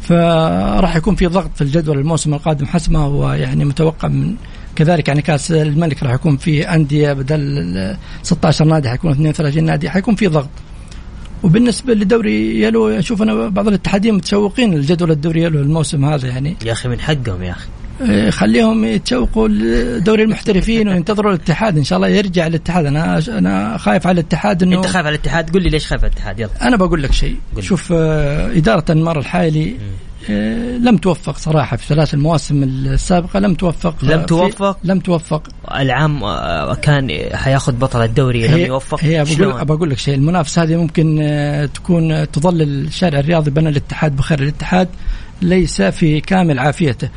[0.00, 4.34] فراح يكون في ضغط في الجدول الموسم القادم حسب ما هو يعني متوقع من
[4.76, 9.90] كذلك يعني كاس الملك راح يكون فيه أندية بدل ال 16 نادي حيكون 32 نادي
[9.90, 10.50] حيكون في ضغط.
[11.42, 16.56] وبالنسبة لدوري يلو أشوف أنا بعض الاتحادين متشوقين لجدول الدوري يلو الموسم هذا يعني.
[16.64, 17.66] يا أخي من حقهم يا أخي.
[18.00, 22.86] إيه، خليهم يتشوقوا لدوري المحترفين وينتظروا الاتحاد إن شاء الله يرجع الاتحاد.
[22.86, 26.10] أنا أنا خايف على الاتحاد إنه أنت خايف على الاتحاد؟ قول لي ليش خايف على
[26.10, 26.68] الاتحاد؟ يلا.
[26.68, 27.36] أنا بقول لك شيء.
[27.60, 30.13] شوف آه، إدارة انمار الحالي آه،
[30.78, 36.24] لم توفق صراحة في ثلاث المواسم السابقة لم توفق لم آه، توفق؟ لم توفق العام
[36.24, 41.18] آه، كان حياخذ بطل الدوري لم يوفق هي؟ بقول بقول لك شيء المنافسة هذه ممكن
[41.22, 44.88] آه، تكون آه، تظل الشارع الرياضي بين الاتحاد بخير الاتحاد
[45.42, 47.08] ليس في كامل عافيته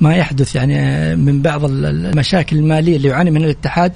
[0.00, 3.92] ما يحدث يعني آه، من بعض ال- المشاكل المالية اللي يعاني من الاتحاد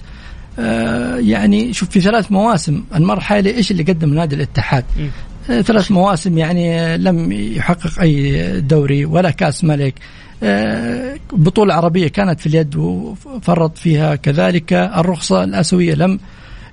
[0.59, 4.85] آه، يعني شوف في ثلاث مواسم انمار الحالي إيش اللي قدم نادي الاتحاد.
[4.99, 5.09] آه،
[5.49, 9.95] ثلاث مواسم يعني آه، لم يحقق أي دوري ولا كأس ملك.
[10.43, 14.73] آه، بطولة عربية كانت في اليد وفرط فيها كذلك.
[14.73, 16.19] الرخصة الآسيوية لم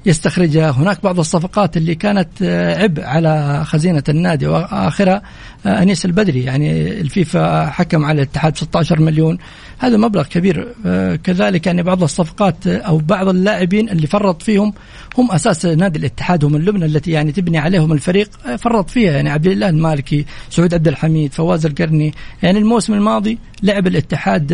[0.06, 0.72] يستخرجها.
[0.72, 5.22] هناك بعض الصفقات اللي كانت آه، عبء على خزينة النادي وآخرها
[5.66, 6.44] أنيس البدري.
[6.44, 9.38] يعني الفيفا حكم على الاتحاد ب 16 مليون.
[9.78, 10.68] هذا مبلغ كبير.
[10.86, 14.74] آه، كذلك يعني بعض الصفقات آه، أو بعض اللاعبين اللي فرط فيهم
[15.18, 19.12] هم أساس نادي الاتحاد هم اللبنة التي يعني تبني عليهم الفريق آه، فرط فيها.
[19.12, 22.14] يعني عبد الله المالكي سعود عبد الحميد فواز القرني.
[22.44, 24.54] يعني الموسم الماضي لعب الاتحاد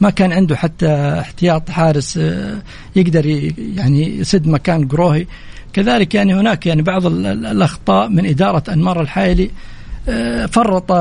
[0.00, 0.88] ما كان عنده حتى
[1.20, 2.16] احتياط حارس
[2.96, 3.26] يقدر
[3.76, 5.26] يعني يسد مكان قروهي.
[5.72, 9.50] كذلك يعني هناك يعني بعض ال- ال- الأخطاء من إدارة أنمار الحايلي.
[10.48, 10.92] فرط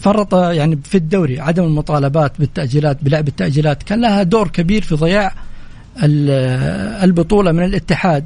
[0.00, 5.34] فرط يعني في الدوري عدم المطالبات بالتأجيلات بلعب التاجيلات كان لها دور كبير في ضياع
[6.02, 8.24] ال- البطولة من الاتحاد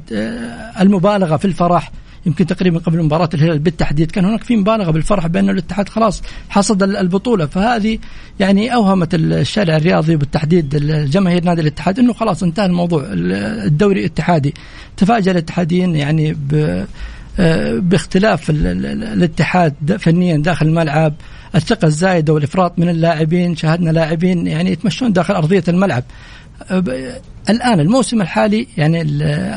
[0.79, 1.91] المبالغة في الفرح
[2.25, 4.11] يمكن تقريبا قبل مباراة الهلال بالتحديد.
[4.11, 7.45] كان هناك في مبالغة بالفرح بأن الاتحاد خلاص حصد البطولة.
[7.45, 7.99] فهذه
[8.39, 13.03] يعني أوهمت الشارع الرياضي بالتحديد الجماهير نادي الاتحاد إنه خلاص انتهى الموضوع.
[13.11, 14.53] الدوري اتحادي
[14.97, 16.85] تفاجأ الاتحاديين يعني ب
[17.79, 21.13] باختلاف الاتحاد فنيا داخل الملعب
[21.55, 26.03] الثقة الزايدة والإفراط من اللاعبين شاهدنا لاعبين يعني يتمشون داخل أرضية الملعب.
[27.49, 29.01] الآن الموسم الحالي يعني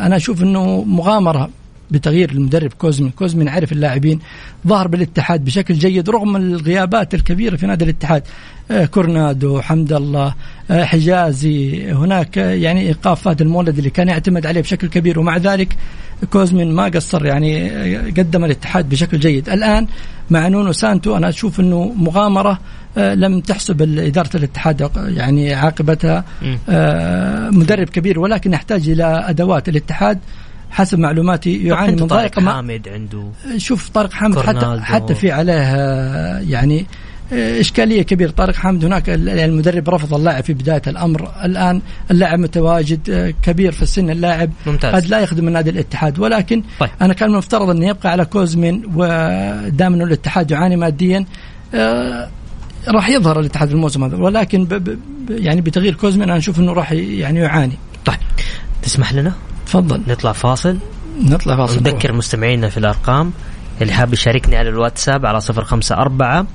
[0.06, 1.50] أنا أشوف أنه مغامرة.
[1.94, 3.10] بتغيير المدرب كوزمين.
[3.10, 4.18] كوزمين عرف اللاعبين
[4.66, 8.22] ظهر بالاتحاد بشكل جيد رغم الغيابات الكبيرة في نادي الاتحاد.
[8.70, 10.34] آه، كورنادو حمد الله
[10.70, 15.18] آه، حجازي هناك يعني إيقاف فهد المولد اللي كان يعتمد عليه بشكل كبير.
[15.18, 15.76] ومع ذلك
[16.30, 19.48] كوزمين ما قصر يعني آه، قدم الاتحاد بشكل جيد.
[19.48, 19.86] الآن
[20.30, 22.58] مع نونو سانتو أنا أشوف إنه مغامرة
[22.96, 26.24] لم تحسب إدارة الاتحاد يعني عاقبتها
[27.50, 30.18] مدرب كبير ولكن يحتاج إلى أدوات الاتحاد.
[30.74, 33.24] حسب معلوماتي يعاني من ضائقة طارق حامد عنده
[33.56, 35.52] شوف طارق حامد حتى حتى في عليه
[36.50, 36.86] يعني
[37.32, 38.30] إشكالية كبيرة.
[38.30, 41.30] طارق حامد هناك المدرب رفض اللاعب في بداية الأمر.
[41.44, 44.10] الآن اللاعب متواجد كبير في السن.
[44.10, 44.94] اللاعب ممتاز.
[44.94, 46.18] قد لا يخدم النادي الاتحاد.
[46.18, 46.90] ولكن طيب.
[47.02, 51.24] أنا كان المفترض أنه يبقى على كوزمين ودام أنه الاتحاد يعاني ماديا
[51.74, 52.28] آه
[52.88, 54.16] راح يظهر الاتحاد في الموسم هذا.
[54.16, 54.98] ولكن ب ب
[55.30, 57.78] يعني بتغيير كوزمين أنا أشوف أنه راح يعني يعاني.
[58.04, 58.16] طيب.
[58.82, 59.32] تسمح لنا؟
[59.66, 60.02] تفضل.
[60.06, 60.78] نطلع فاصل.
[61.22, 61.82] نطلع فاصل.
[61.82, 63.32] نذكر مستمعينا في الأرقام.
[63.80, 66.46] اللي حاب يشاركني على الواتساب على صفر خمسة أربعة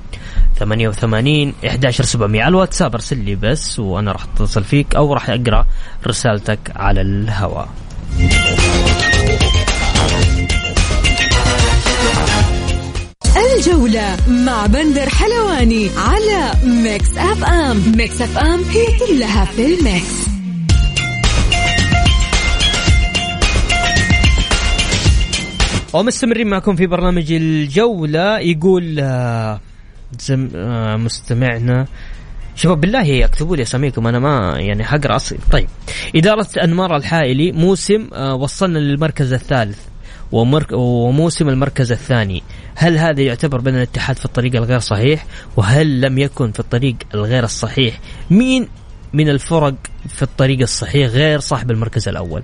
[0.58, 2.42] ثمانية وثمانين إحداشر سبعمية.
[2.42, 5.66] على الواتساب ارسل لي بس وأنا راح أتصل فيك أو راح أقرأ
[6.06, 7.68] رسالتك على الهواء.
[13.56, 17.92] الجولة مع بندر حلواني على Mix FM.
[17.96, 20.29] Mix FM هي كلها في ال mix.
[25.92, 28.38] ومستمرين معكم في برنامج الجولة.
[28.38, 29.60] يقول آه،
[30.30, 31.86] آه، مستمعنا
[32.56, 35.68] شباب بالله اكتبوا لي أساميكم أنا ما يعني حقرا اصلي طيب.
[36.16, 39.78] إدارة أنمار الحائلي موسم آه، وصلنا للمركز الثالث
[40.32, 42.42] وموسم المركز الثاني.
[42.74, 45.26] هل هذا يعتبر بين الاتحاد في الطريق الغير صحيح؟
[45.56, 48.00] وهل لم يكن في الطريق الغير الصحيح؟
[48.30, 48.68] مين
[49.12, 49.74] من الفرق
[50.08, 52.42] في الطريق الصحيح غير صاحب المركز الأول؟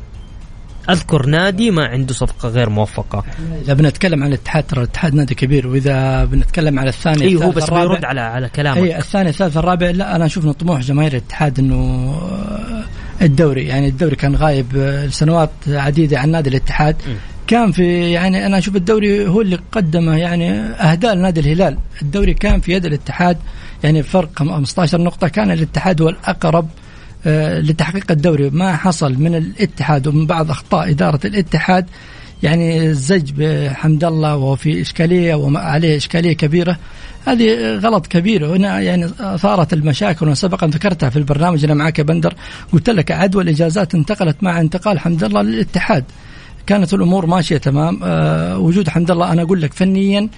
[0.90, 3.24] أذكر نادي ما عنده صفقة غير موفقة.
[3.64, 7.70] إذا بنتكلم عن الاتحاد ترى الاتحاد نادي كبير وإذا بنتكلم على الثاني أيوه هو بس
[7.70, 8.78] بيرد على على كلامك.
[8.78, 12.84] اي الثاني الثالث الرابع لا أنا أشوف إنه طموح جماهير الاتحاد إنه آه،
[13.24, 13.66] الدوري.
[13.66, 16.96] يعني الدوري كان غايب آه، سنوات عديدة عن نادي الاتحاد.
[17.08, 17.12] م.
[17.46, 21.78] كان في يعني أنا أشوف الدوري هو اللي قدمه يعني أهداء لنادي الهلال.
[22.02, 23.38] الدوري كان في يد الاتحاد
[23.84, 26.85] يعني فرق 15 نقطة كان الاتحاد هو الأقرب آه،
[27.24, 28.50] لتحقيق الدوري.
[28.50, 31.86] ما حصل من الاتحاد ومن بعض أخطاء إدارة الاتحاد
[32.42, 36.78] يعني الزج بحمد الله وهو في اشكاليه وعليه إشكالية كبيرة.
[37.26, 41.64] هذه غلط كبير هنا يعني صارت المشاكل وسبقا ذكرتها في البرنامج.
[41.64, 42.34] أنا معك يا بندر.
[42.72, 46.04] قلت لك عدوى الإجازات انتقلت مع انتقال حمد الله للاتحاد.
[46.66, 48.00] كانت الأمور ماشية تمام.
[48.02, 50.28] أه وجود حمد الله أنا أقول لك فنيا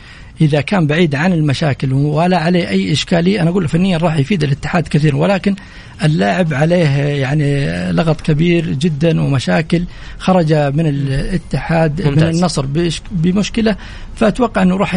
[0.41, 4.89] إذا كان بعيد عن المشاكل ولا عليه أي اشكاليه أنا أقول فنيا راح يفيد الاتحاد
[4.89, 5.55] كثير ولكن
[6.05, 9.85] اللاعب عليه يعني لغط كبير جدا ومشاكل
[10.19, 12.23] خرج من الاتحاد ممتاز.
[12.23, 12.67] من النصر
[13.11, 13.77] بمشكلة
[14.19, 14.97] فأتوقع أنه راح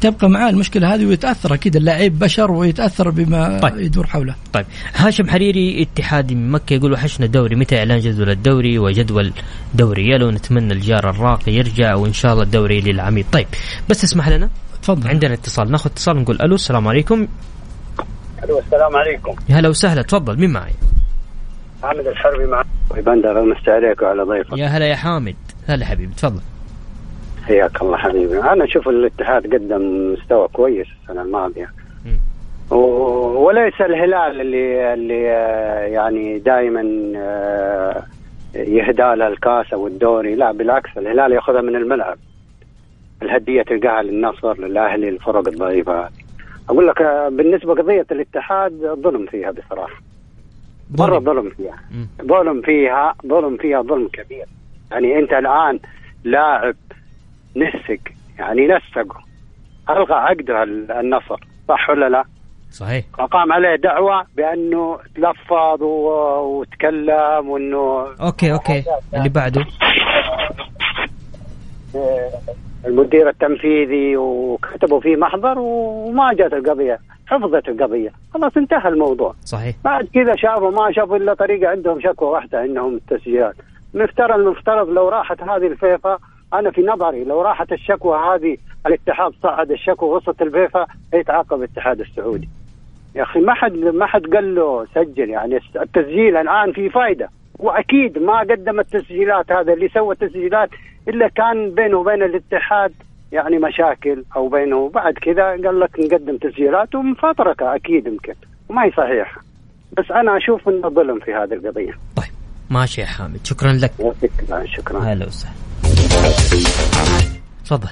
[0.00, 0.50] تبقى معاه.
[0.50, 3.78] المشكلة هذه ويتأثر أكيد اللاعب بشر ويتأثر بما طيب.
[3.78, 4.34] يدور حوله.
[4.52, 4.66] طيب.
[4.94, 7.56] هاشم حريري اتحادي من مكة يقول وحشنا الدوري.
[7.56, 9.32] متى إعلان جدول الدوري وجدول
[9.74, 13.26] دوري يلو؟ نتمنى الجار الراقي يرجع وإن شاء الله الدوري للعميد.
[13.32, 13.46] طيب
[13.90, 14.50] بس اسمح لنا.
[14.82, 15.08] تفضل.
[15.08, 15.70] عندنا اتصال.
[15.70, 17.28] ناخذ اتصال نقول ألو السلام عليكم.
[18.44, 19.34] ألو السلام عليكم.
[19.48, 20.02] يا هلا وسهلا.
[20.02, 20.72] تفضل مين معي؟
[21.82, 22.66] حامد الحربي معك.
[22.96, 24.58] بندر امسي عليك وعلى ضيفك.
[24.58, 25.36] يا هلا يا حامد.
[25.66, 26.40] هلا حبيبي تفضل.
[27.50, 28.38] حياك الله حبيبي.
[28.40, 31.70] أنا أشوف الاتحاد قدم مستوى كويس السنة الماضية.
[32.70, 32.76] و...
[33.46, 35.22] وليس الهلال اللي اللي
[35.94, 38.02] يعني دائما آه،
[38.54, 40.34] يهدى له الكاس أو الدوري.
[40.34, 42.18] لا بالعكس الهلال يأخذها من الملعب.
[43.22, 46.08] الهدية تلقاها للنصر للأهلي الفرق الضعيفة.
[46.68, 50.00] أقول لك آه، بالنسبة قضية الاتحاد ظلم فيها بصراحة.
[50.98, 51.78] مرة ظلم فيها.
[52.22, 54.46] ظلم فيها ظلم فيها ظلم كبير.
[54.90, 55.78] يعني أنت الآن
[56.24, 56.74] لاعب
[57.56, 58.00] نسق
[58.38, 59.20] يعني نسقه
[59.90, 60.62] ألغى عقده
[61.00, 61.36] النصر
[61.68, 62.24] صح ولا لا؟
[62.70, 63.04] صحيح.
[63.18, 68.84] وقام عليه دعوة بأنه تلفظ وتكلم وإنه okay okay.
[69.14, 69.64] اللي بعده؟
[72.86, 78.12] المدير التنفيذي وكتبوا فيه محضر وما جات القضية حفظت القضية.
[78.34, 79.34] خلاص انتهى الموضوع.
[79.44, 79.76] صحيح.
[79.84, 83.54] بعد كذا شافوا ما شافوا إلا طريقة عندهم شكوى واحدة إنهم التسجيلات
[83.94, 86.18] مفترض المفترض لو راحت هذه الفيفا
[86.54, 92.48] أنا في نظري لو راحت الشكوى هذه الاتحاد صعد الشكوى وسط الفيفا يتعاقب الاتحاد السعودي.
[93.14, 98.18] يا أخي ما حد ما حد قال له سجل يعني التسجيل الآن في فائده وأكيد
[98.18, 100.70] ما قدم التسجيلات هذا اللي سوى التسجيلات
[101.08, 102.92] إلا كان بينه وبين الاتحاد
[103.32, 104.88] يعني مشاكل أو بينه.
[104.88, 108.34] بعد كذا قال لك نقدم تسجيلات ومفطركه أكيد يمكن.
[108.68, 109.40] وما هي صحيحة.
[109.98, 111.92] بس أنا أشوف إنه ظلم في هذه القضية.
[112.16, 112.30] طيب.
[112.70, 113.40] ماشي يا حامد.
[113.44, 113.92] شكرا لك.
[114.64, 115.69] شكرا هلا وسهلا.
[117.64, 117.88] تفضل.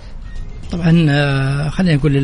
[0.73, 2.17] طبعا آه، خلينا نقول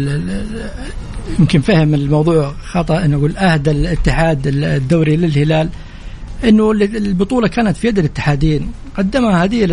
[1.39, 5.69] يمكن فهم الموضوع خطأ انه نقول أهدى الاتحاد الدوري للهلال
[6.45, 9.67] إنه البطولة كانت في يد الاتحادين قدمها هديه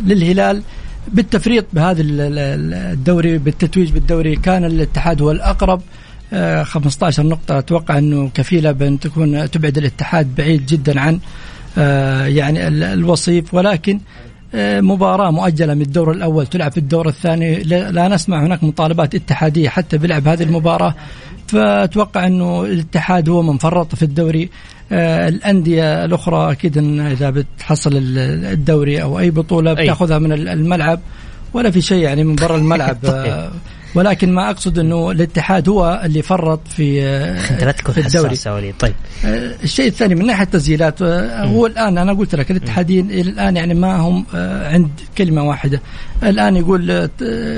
[0.00, 0.62] للهلال
[1.08, 4.36] بالتفريط بهذا الدوري بالتتويج بالدوري.
[4.36, 5.80] كان الاتحاد هو الأقرب
[6.62, 7.58] 15 آه، نقطة.
[7.58, 11.20] أتوقع أنه كفيلة بأن تكون تبعد الاتحاد بعيد جدا عن
[11.78, 13.54] آه، يعني الوصيف.
[13.54, 14.00] ولكن
[14.54, 17.62] مباراة مؤجلة من الدور الأول تلعب في الدور الثاني.
[17.64, 20.94] لا نسمع هناك مطالبات اتحادية حتى بلعب هذه المباراة.
[21.46, 24.50] فأتوقع أنه الاتحاد هو من فرط في الدوري.
[24.92, 31.00] آه، الأندية الأخرى أكيد إن إذا بتحصل الدوري أو أي بطولة بتاخذها من الملعب.
[31.54, 32.98] ولا في شيء يعني من برا الملعب.
[33.06, 33.50] طيب.
[33.94, 37.00] ولكن ما أقصد أنه الاتحاد هو اللي فرط في
[37.92, 38.72] في الدوري.
[38.78, 38.94] طيب.
[39.24, 43.74] آه، الشيء الثاني من ناحية التسجيلات آه، هو الآن أنا قلت لك الاتحادين الآن يعني
[43.74, 45.80] ما هم آه، عند كلمة واحدة.
[46.22, 47.08] الآن يقول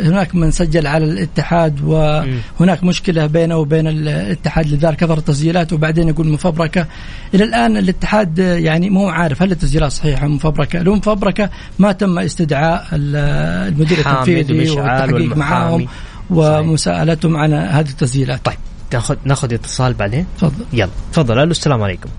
[0.05, 6.29] هناك من سجل على الاتحاد وهناك مشكلة بينه وبين الاتحاد لذلك كثر التسجيلات وبعدين يقول
[6.29, 6.87] مفبركة.
[7.35, 10.83] إلى الآن الاتحاد يعني مو عارف هل التسجيلات صحيحة مفبركة.
[10.83, 15.87] لو مفبركة ما تم استدعاء المدير التنفيذي والتحقيق معاهم
[16.31, 18.45] ومساءلتهم عن هذه التسجيلات.
[18.45, 18.57] طيب
[18.93, 20.65] ناخذ ناخذ اتصال بعدين؟ تفضل.
[20.73, 20.91] يلا.
[21.13, 21.39] تفضل.
[21.39, 22.11] ألو السلام عليكم.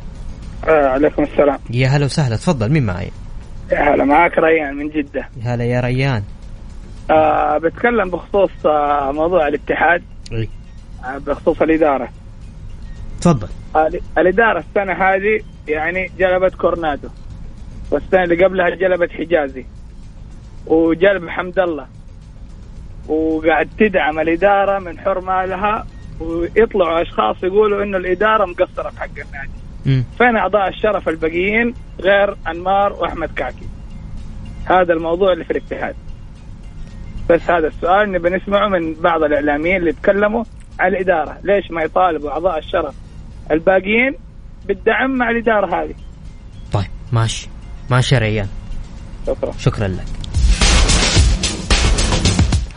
[0.67, 1.59] آه عليكم السلام.
[1.69, 2.35] يا هلا وسهلا.
[2.35, 2.69] تفضل.
[2.69, 3.11] مين معي؟
[3.71, 5.27] يا هلا معك ريان من جدة.
[5.43, 6.23] يا هلا يا ريان.
[7.11, 10.03] آه بتكلم بخصوص آه موضوع الاتحاد.
[10.31, 10.49] إي.
[11.05, 12.09] آه بخصوص الإدارة.
[13.21, 13.47] تفضل.
[13.75, 17.09] آه الإدارة السنة هذه يعني جلبت كورنادو.
[17.91, 19.65] والسنة اللي قبلها جلبت حجازي.
[20.67, 21.85] وجلب حمد الله.
[23.07, 25.85] وقاعد تدعم الإدارة من حر مالها
[26.19, 29.51] ويطلعوا أشخاص يقولوا إنه الإدارة مقصرة في حق النادي.
[30.17, 33.65] فين أعضاء الشرف الباقيين غير أنمار وأحمد كعكي؟
[34.65, 35.95] هذا الموضوع اللي في الاتحاد.
[37.29, 40.43] بس هذا السؤال نبي نسمعه من بعض الإعلاميين اللي يتكلموا
[40.79, 42.95] عن الإدارة، ليش ما يطالبوا أعضاء الشرف
[43.51, 44.15] الباقيين
[44.65, 45.95] بالدعم مع الإدارة هذه؟
[46.73, 47.49] طيب ماشي
[47.91, 48.47] ماشي يا ريان
[49.27, 50.20] شكرا شكرا لك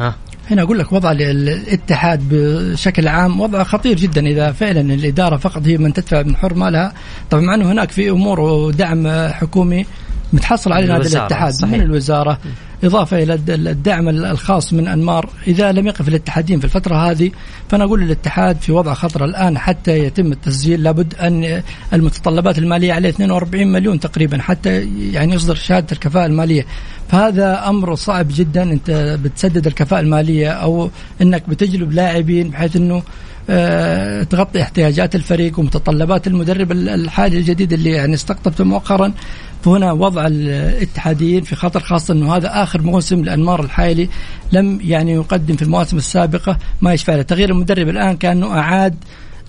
[0.01, 0.15] ها.
[0.51, 5.79] هنا أقول لك وضع الاتحاد بشكل عام وضع خطير جدا إذا فعلا الإدارة فقط هي
[5.79, 6.93] من تدفع من حر مالها
[7.31, 9.87] طبعا مع انه هناك في أمور ودعم حكومي
[10.33, 11.75] متحصل على نادي الاتحاد صحيح.
[11.75, 12.39] من الوزارة
[12.85, 17.31] إضافة إلى الدعم الخاص من أنمار إذا لم يقف الاتحادين في الفترة هذه
[17.69, 23.09] فأنا أقول الاتحاد في وضع خطر الآن حتى يتم التسجيل لابد أن المتطلبات المالية عليه
[23.09, 24.81] 42 مليون تقريبا حتى
[25.13, 26.67] يعني يصدر شهادة الكفاءة المالية
[27.09, 30.91] فهذا أمر صعب جدا أنت بتسدد الكفاءة المالية أو
[31.23, 33.03] إنك بتجلب لاعبين بحيث إنه
[34.31, 39.13] تغطي احتياجات الفريق ومتطلبات المدرب الحالي الجديد اللي يعني استقطبته مؤخرا.
[39.65, 44.09] فهنا وضع الاتحاديين في خطر خاصة أنه هذا آخر موسم لأنمار الحايلي
[44.53, 47.23] لم يعني يقدم في المواسم السابقة ما يشفع له.
[47.23, 48.95] تغيير المدرب الآن كأنه أعاد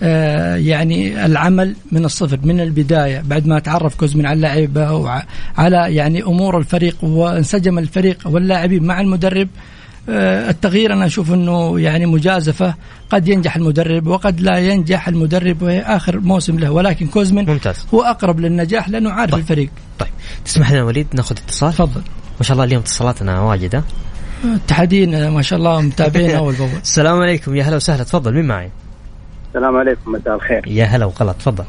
[0.04, 6.24] آه يعني العمل من الصفر من البداية بعد ما تعرف كوزمين على اللعيبة وعلى يعني
[6.24, 9.48] أمور الفريق وانسجم الفريق واللاعبين مع المدرب.
[9.48, 9.75] آه،
[10.10, 12.76] التغيير أنا أشوف إنه يعني مجازفة.
[13.10, 17.88] قد ينجح المدرب وقد لا ينجح المدرب وهي آخر موسم له ولكن كوزمن ممتاز.
[17.94, 19.42] هو أقرب للنجاح لأنه عارف طيب.
[19.42, 19.70] الفريق.
[20.00, 20.10] طيب.
[20.46, 22.02] تسمح لنا وليد ناخذ اتصال؟ تفضل.
[22.40, 23.84] ما شاء الله اليوم اتصالاتنا واجدة.
[24.46, 26.70] اتحادين ما شاء الله متابعين أول بأول.
[26.84, 27.56] السلام عليكم.
[27.56, 28.04] يا هلا وسهلا.
[28.04, 28.72] تفضل مين معي؟
[29.50, 30.12] السلام عليكم.
[30.12, 30.62] مساء الخير.
[30.68, 31.36] يا هلا وغلط.
[31.36, 31.66] تفضل.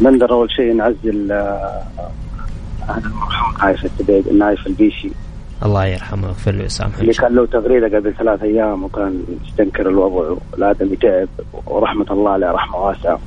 [0.00, 1.82] بندر اول شيء نعزل آه،
[2.88, 5.10] أهل المرحوم نايف التبيد نايف البيشي.
[5.64, 10.36] الله يرحمه ويغفر له ويسامحه اللي كان له تغريدة قبل ثلاث أيام وكان يستنكر الوضع
[10.52, 11.28] والادمي تعب
[11.66, 13.20] ورحمة الله عليه رحمة واسعة.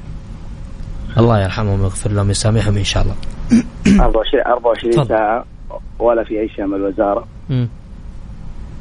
[1.17, 3.15] الله يرحمهم ويغفر لهم ويسامحهم إن شاء الله.
[4.05, 5.45] 24 24 ساعة
[5.99, 7.27] ولا في أي شيء من الوزارة.
[7.49, 7.65] م.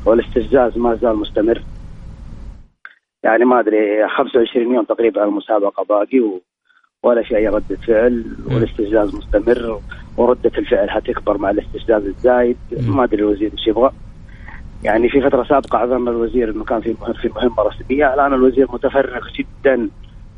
[0.06, 1.62] والاستفزاز ما زال مستمر.
[3.22, 3.76] يعني ما أدري
[4.18, 6.42] 25 يوم تقريبا المسابقة باقي و...
[7.02, 8.24] ولا في أي رده فعل.
[8.46, 9.80] والاستفزاز مستمر.
[10.20, 12.56] وردة الفعل حتكبر مع الاستفزاز الزايد.
[12.72, 13.90] ما أدري الوزير إيش يبغى.
[14.84, 18.14] يعني في فترة سابقة عذرنا الوزير انه كان في في مهمة رسمية.
[18.14, 19.88] الآن الوزير متفرغ جدا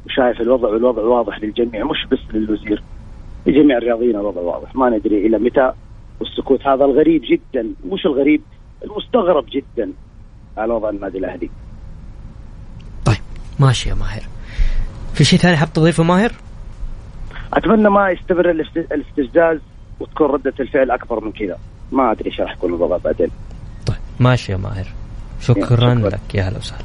[0.07, 2.83] وشايف الوضع والوضع واضح للجميع مش بس للوزير
[3.47, 4.77] لجميع الرياضيين الوضع واضح.
[4.77, 5.73] ما ندري إلى متى
[6.21, 6.85] والسكوت هذا.
[6.85, 8.43] الغريب جدا مش الغريب
[8.85, 9.93] المستغرب جدا
[10.57, 11.51] على وضع النادي الأهلي.
[13.05, 13.23] طيب
[13.61, 14.23] ماشي يا ماهر.
[15.15, 16.33] في شيء ثاني حاب تضيفه ماهر؟
[17.53, 19.59] أتمنى ما يستمر الاستفزاز
[20.03, 21.59] وتكون ردة الفعل أكبر من كذا.
[21.93, 23.31] ما أدري إيش راح يكون الوضع بعدين.
[23.87, 24.87] طيب ماشي يا ماهر.
[25.41, 25.95] شكرا, شكرا.
[25.95, 26.35] لك.
[26.35, 26.85] يا هلا وسهلا.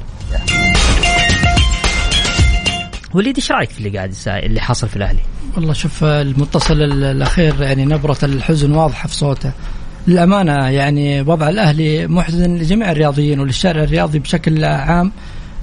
[3.14, 5.20] وليد إيش رأيك في اللي قاعد اللي حصل في الأهلي؟
[5.56, 9.52] والله شوف المتصل الأخير يعني نبرة الحزن واضحة في صوته.
[10.06, 15.12] للأمانة يعني وضع الأهلي محزن لجميع الرياضيين وللشارع الرياضي بشكل عام.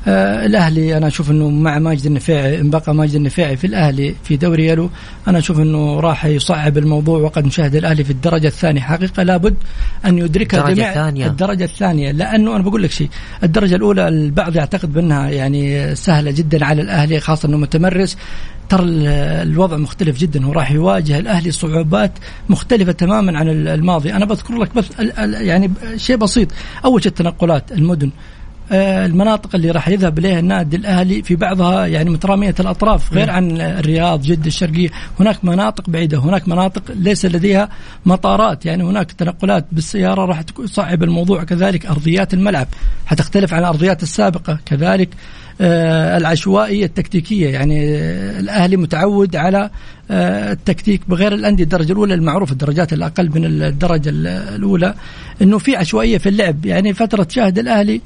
[0.08, 4.38] آه الأهلي أنا أشوف إنه مع ماجد النفيعي ان بقى ماجد النفيعي في الأهلي في
[4.38, 4.90] دوري يلو
[5.28, 8.82] أنا أشوف إنه راح يصعب الموضوع وقد نشاهد الأهلي في الدرجة الثانية.
[8.82, 9.56] حقيقة لابد
[10.06, 11.28] أن يدركها الدرجة جميع الثانية.
[11.28, 13.10] الدرجة الثانية لأنه أنا بقول لك شيء
[13.44, 18.18] الدرجة الأولى البعض يعتقد بأنها يعني سهلة جدا على الأهلي خاصة إنه متمرس.
[18.70, 18.84] ترى
[19.42, 22.12] الوضع مختلف جدا وراح يواجه الأهلي صعوبات
[22.50, 24.14] مختلفة تماما عن الماضي.
[24.14, 24.86] أنا بذكر لك بس
[25.20, 26.48] يعني شيء بسيط.
[26.86, 28.12] أول شيء التنقلات المدن.
[28.72, 34.22] المناطق اللي راح يذهب إليها النادي الأهلي في بعضها يعني مترامية الأطراف غير عن الرياض
[34.22, 34.90] جدة الشرقية.
[35.20, 37.70] هناك مناطق بعيدة هناك مناطق ليس لديها
[38.06, 38.66] مطارات.
[38.66, 41.44] يعني هناك تنقلات بالسيارة راح تصعب الموضوع.
[41.44, 42.68] كذلك أرضيات الملعب
[43.06, 44.60] حتختلف عن الأرضيات السابقة.
[44.66, 45.10] كذلك
[45.62, 47.50] آه، العشوائية التكتيكية.
[47.50, 49.70] يعني آه، الأهلي متعود على آه،
[50.12, 54.94] التكتيك بغير الأندية الدرجة الأولى المعروف الدرجات الأقل من الدرجة الأولى
[55.42, 56.66] إنه في عشوائية في اللعب.
[56.66, 58.02] يعني فترة تشاهد الأهلي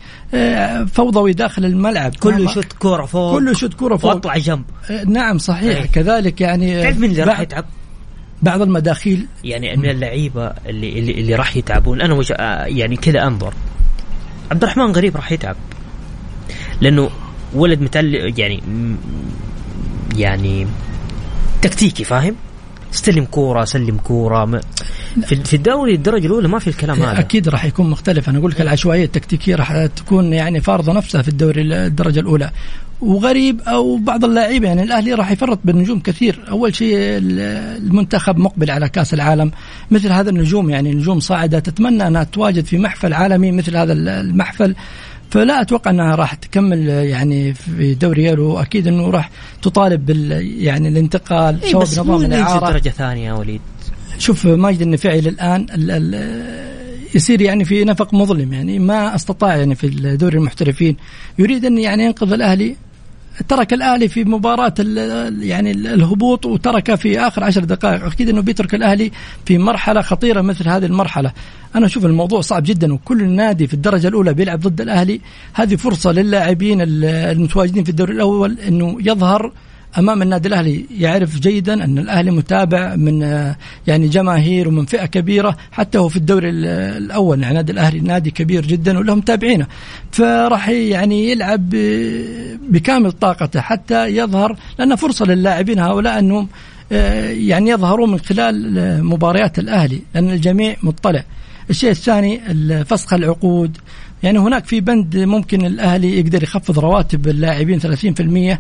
[0.88, 2.16] فوضوي داخل الملعب.
[2.16, 3.34] كله يشوت كورة فوق.
[3.34, 4.14] كله يشوت كورة فوق.
[4.14, 4.64] واطلع جنب.
[5.08, 5.82] نعم صحيح.
[5.82, 5.88] أي.
[5.88, 7.66] كذلك يعني تعرف من اللي راح يتعب؟
[8.42, 9.28] بعض المداخيل.
[9.44, 12.02] يعني من اللعيبة اللي اللي, اللي راح يتعبون.
[12.02, 12.30] أنا وش
[12.66, 13.54] يعني كذا أنظر.
[14.52, 15.56] عبد الرحمن غريب راح يتعب.
[16.82, 17.10] لأنه
[17.54, 18.64] ولد متعلق يعني
[20.18, 20.68] يعني
[21.62, 22.36] تكتيكي فاهم؟
[22.94, 24.62] استلم كورة سلم كورة
[25.26, 27.20] في في الدوري الدرجة الأولى ما في الكلام هذا.
[27.20, 28.30] أكيد راح يكون مختلف.
[28.30, 32.52] أنا أقول لك العشوائية التكتيكية راح تكون يعني فارضة نفسها في الدوري الدرجة الأولى.
[33.02, 36.40] وغريب أو بعض اللاعبين يعني الأهلي راح يفرط بالنجوم كثير.
[36.50, 39.52] أول شيء المنتخب مقبل على كأس العالم.
[39.92, 44.76] مثل هذا النجوم يعني نجوم صاعدة تتمنى أنها تواجد في محفل عالمي مثل هذا المحفل.
[45.30, 48.60] فلا أتوقع أنها راح تكمل يعني في دوري يورو.
[48.60, 49.30] أكيد أنه راح
[49.62, 50.32] تطالب بال
[50.64, 52.72] يعني الانتقال إيه سواء بنظام الإعارة.
[52.72, 53.62] درجة ثانية يا وليد.
[54.18, 56.70] شوف ماجد النفيعي للان ال ال
[57.16, 58.54] يصير يعني في نفق مظلم.
[58.54, 60.96] يعني ما أستطاع يعني في دوري المحترفين.
[61.40, 62.76] يريد أن يعني ينقذ الأهلي
[63.48, 64.74] ترك الأهلي في مباراة
[65.40, 68.06] يعني الهبوط وترك في آخر عشر دقائق.
[68.06, 69.12] أكيد إنه بيترك الأهلي
[69.46, 71.32] في مرحلة خطيرة مثل هذه المرحلة.
[71.76, 75.22] أنا أشوف الموضوع صعب جدا وكل النادي في الدرجة الأولى بيلعب ضد الأهلي.
[75.54, 79.52] هذه فرصة للاعبين المتواجدين في الدوري الأول إنه يظهر
[79.98, 80.86] أمام النادي الأهلي.
[80.98, 83.22] يعرف جيدا أن الأهلي متابع من
[83.88, 87.42] يعني جماهير ومن فئة كبيرة حتى هو في الدوري الأول.
[87.42, 89.68] يعني النادي الأهلي نادي كبير جدا ولهم متابعينه
[90.12, 91.70] فراح يعني يلعب
[92.70, 96.48] بكامل طاقته حتى يظهر لأنه فرصة للاعبين هؤلاء أنهم
[96.92, 101.24] يعني يظهروا من خلال مباريات الأهلي لأن الجميع مطلع.
[101.70, 102.42] الشيء الثاني
[102.86, 103.78] فسخ العقود.
[104.24, 108.60] يعني هناك في بند ممكن الأهلي يقدر يخفض رواتب اللاعبين 30%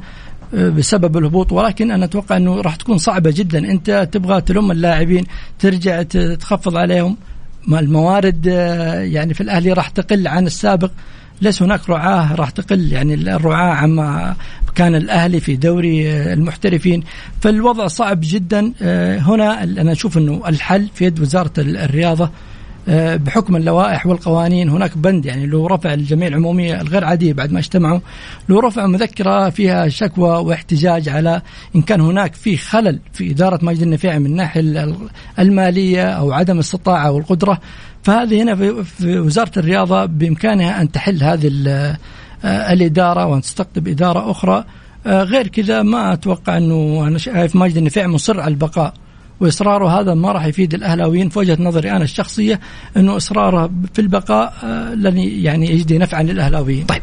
[0.54, 1.52] بسبب الهبوط.
[1.52, 3.60] ولكن أنا أتوقع أنه راح تكون صعبة جدا.
[3.72, 5.26] أنت تبغى تلم اللاعبين
[5.60, 6.02] ترجع
[6.40, 7.18] تخفض عليهم.
[7.74, 10.92] الموارد آه، يعني في الأهلي راح تقل عن السابق.
[11.42, 12.92] ليس هناك رعاة راح تقل.
[12.92, 14.36] يعني الرعاة عما
[14.76, 17.04] كان الأهلي في دوري آه، المحترفين.
[17.42, 18.74] فالوضع صعب جدا.
[18.82, 22.30] آه، هنا أنا أشوف أنه الحل في يد وزارة الرياضة آه،
[22.88, 28.00] بحكم اللوائح والقوانين هناك بند يعني لو رفع الجمعيه العموميه الغير عادية بعد ما اجتمعوا
[28.50, 31.42] لو رفع مذكرة فيها شكوى واحتجاج على
[31.76, 34.96] إن كان هناك في خلل في إدارة مجد النفيعي من الناحيه
[35.40, 37.60] المالية أو عدم الاستطاعه والقدره
[38.04, 41.52] فهذه هنا في وزارة الرياضة بإمكانها أن تحل هذه
[42.46, 44.64] آه، الإدارة وأن تستقطب إدارة أخرى.
[45.06, 48.94] آه، غير كذا ما أتوقع إنه أنا شايف ماجد النفيع مصر على البقاء.
[49.40, 52.60] واصراره هذا ما راح يفيد الأهلاويين في وجهة نظري أنا الشخصية
[52.98, 56.86] إنه اصراره في البقاء آه، لن يعني يجدي نفعا للأهلاويين.
[56.86, 57.02] طيب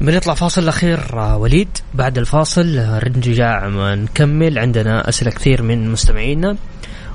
[0.00, 1.68] بنطلع فاصل اخير آه، وليد.
[1.94, 6.56] بعد الفاصل نرجع نكمل عندنا أسئلة كثير من مستمعينا.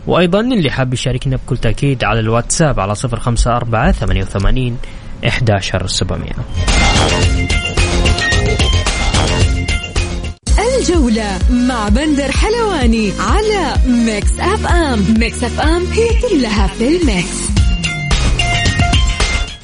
[0.08, 4.78] وأيضا اللي حاب يشاركنا بكل تأكيد على الواتساب على 054 88
[5.26, 6.30] 11700
[10.80, 15.06] الجولة مع بندر حلواني على Mix FM.
[15.20, 17.38] Mix FM هي كلها في ال mix.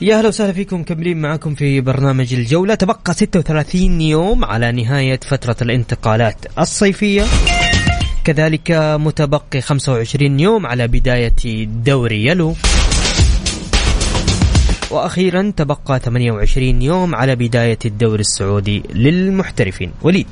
[0.02, 2.76] يا أهلا وسهلا فيكم مكملين معكم في برنامج الجولة.
[2.76, 7.24] تبقى 36 يوم على نهاية فترة الانتقالات الصيفية.
[8.24, 12.56] كذلك متبقي 25 يوم على بداية دوري Yelo.
[14.92, 19.92] وأخيرا تبقى 28 يوم على بداية الدوري السعودي للمحترفين.
[20.02, 20.28] وليد.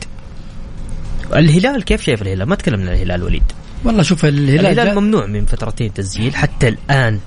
[1.36, 3.44] الهلال كيف شايف الهلال؟ ما تكلمنا عن الهلال وليد.
[3.84, 7.20] والله شوف الهلال, الهلال ممنوع من فترتين تسجيل حتى الآن.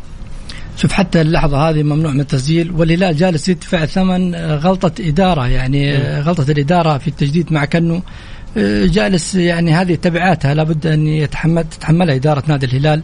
[0.76, 6.50] شوف حتى اللحظة هذه ممنوع من التسجيل والهلال جالس يدفع ثمن غلطة إدارة يعني غلطة
[6.50, 8.02] الإدارة في التجديد مع كأنه
[8.56, 13.02] آه، جالس يعني هذه تبعاتها لابد أن يتحمل تتحملها إدارة نادي الهلال.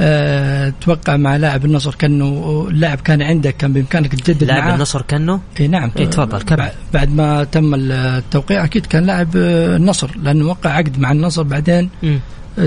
[0.00, 4.58] أه توقع مع لاعب النصر كأنه اللاعب كان عندك كان بإمكانك تجدد معاه.
[4.58, 5.90] لاعب النصر كأنه؟ إي نعم.
[5.98, 6.70] إي تفضل كمل.
[6.94, 11.90] بعد ما تم التوقيع أكيد كان لاعب آه، النصر لأنه وقع عقد مع النصر بعدين
[12.02, 12.16] م.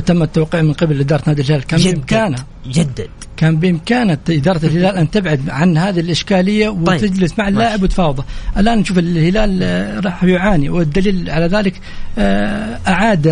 [0.05, 1.63] تم التوقيع من قبل إدارة نادي الهلال.
[1.63, 2.37] كان بإمكانه.
[2.67, 3.09] جدد.
[3.37, 6.87] كان بإمكانه إدارة الهلال أن تبعد عن هذه الإشكالية طيب.
[6.87, 8.23] وتجلس مع اللاعب وتفاوضه.
[8.57, 11.81] الآن نشوف الهلال آه، راح يعاني والدليل على ذلك
[12.17, 13.23] آه، أعاد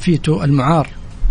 [0.00, 0.88] فيتو المعار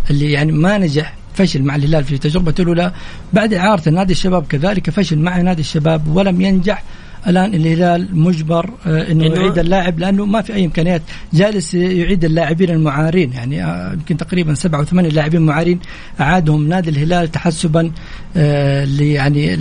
[0.10, 2.92] اللي يعني ما نجح فشل مع الهلال في تجربته الأولى.
[3.34, 6.84] بعد إعارة نادي الشباب كذلك فشل مع نادي الشباب ولم ينجح.
[7.28, 11.02] الآن الهلال مجبر آه، إنه يعيد اللاعب لأنه ما في أي إمكانيات.
[11.34, 13.34] جالس يعيد اللاعبين المعارين.
[13.34, 15.80] يعني آه، يمكن تقريبا سبعة أو ثمانيه لاعبين معارين
[16.20, 17.92] اعادهم نادي الهلال تحسبا
[18.38, 19.54] آه، يعني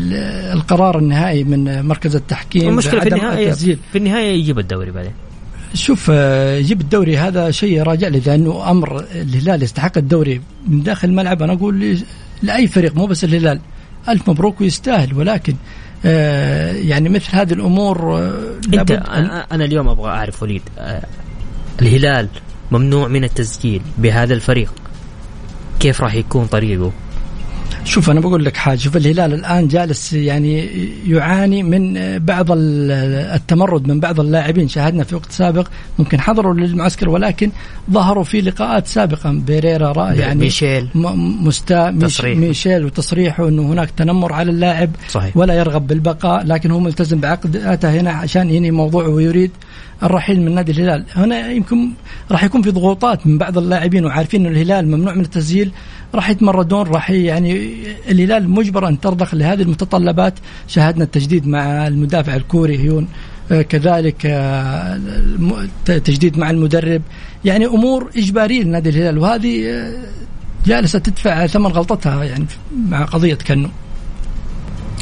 [0.52, 3.52] القرار النهائي من مركز التحكيم المشكلة في النهايه.
[3.52, 5.12] في النهاية يجيب الدوري بعدين.
[5.74, 6.08] شوف
[6.58, 10.40] يجيب الدوري هذا شيء راجع لي لأنه أمر الهلال يستحق الدوري.
[10.68, 11.98] من داخل الملعب أنا أقول
[12.42, 13.60] لأي فريق مو بس الهلال.
[14.08, 15.54] ألف مبروك ويستاهل ولكن
[16.04, 18.90] آه، يعني مثل هذه الأمور آه، أنت
[19.52, 21.06] أنا اليوم أبغى أعرف وليد آه،
[21.82, 22.28] الهلال
[22.70, 24.72] ممنوع من التسجيل بهذا الفريق.
[25.80, 26.92] كيف راح يكون طريقه؟
[27.84, 28.78] شوف أنا بقول لك حاجة.
[28.78, 30.68] شوف الهلال الآن جالس يعني
[31.06, 34.68] يعاني من بعض التمرد من بعض اللاعبين.
[34.68, 35.68] شاهدنا في وقت سابق
[35.98, 37.50] ممكن حضروا للمعسكر ولكن
[37.90, 39.30] ظهروا في لقاءات سابقة.
[39.30, 40.88] بيريرا يعني ميشيل.
[40.94, 42.38] مستا تصريح.
[42.38, 45.36] ميشيل وتصريحه إنه هناك تنمر على اللاعب صحيح.
[45.36, 49.50] ولا يرغب بالبقاء لكن هو ملتزم بعقدته هنا عشان ينهي موضوعه ويريد
[50.04, 51.04] الرحيل من نادي الهلال.
[51.16, 51.90] هنا يمكن
[52.30, 55.72] راح يكون في ضغوطات من بعض اللاعبين وعارفين ان الهلال ممنوع من التسجيل.
[56.14, 57.74] راح يتمردون راح يعني
[58.10, 60.34] الهلال مجبر أن ترضخ لهذه المتطلبات.
[60.68, 63.08] شاهدنا التجديد مع المدافع الكوري هيون.
[63.52, 65.00] آه، كذلك آه،
[65.84, 67.02] تجديد مع المدرب.
[67.44, 69.18] يعني أمور إجبارية لنادي الهلال.
[69.18, 69.92] وهذه آه،
[70.66, 72.46] جالسة تدفع ثمن غلطتها يعني
[72.88, 73.68] مع قضية كنو.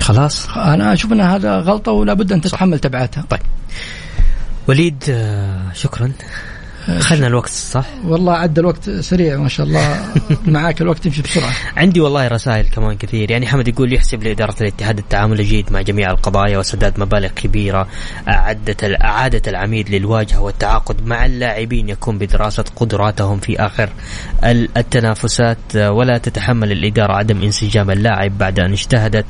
[0.00, 0.48] خلاص.
[0.56, 3.24] أنا أشوف إن هذا غلطة ولا بد أن تتحمل تبعاتها.
[3.30, 3.40] طيب.
[4.68, 5.04] وليد
[5.72, 6.12] شكرا.
[6.88, 9.98] اخذنا الوقت صح؟ والله عدى الوقت سريع ما شاء الله.
[10.46, 11.52] معاك الوقت يمشي بسرعة.
[11.76, 13.30] عندي والله رسائل كمان كثير.
[13.30, 17.88] يعني حمد يقول يحسب لإدارة الاتحاد التعامل الجيد مع جميع القضايا وسداد مبالغ كبيرة
[18.28, 23.88] أعدت اعاده العميد للواجهة والتعاقد مع اللاعبين يكون بدراسة قدراتهم في آخر
[24.76, 25.58] التنافسات.
[25.76, 29.26] ولا تتحمل الإدارة عدم انسجام اللاعب بعد أن اجتهدت.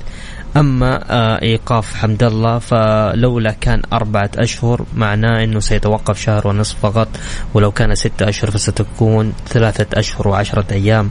[0.57, 7.09] أما آه، إيقاف حمد الله فلولا كان أربعة أشهر معناه إنه سيتوقف شهر ونصف فقط
[7.55, 11.11] ولو كان ستة أشهر فستكون ثلاثة أشهر وعشرة أيام.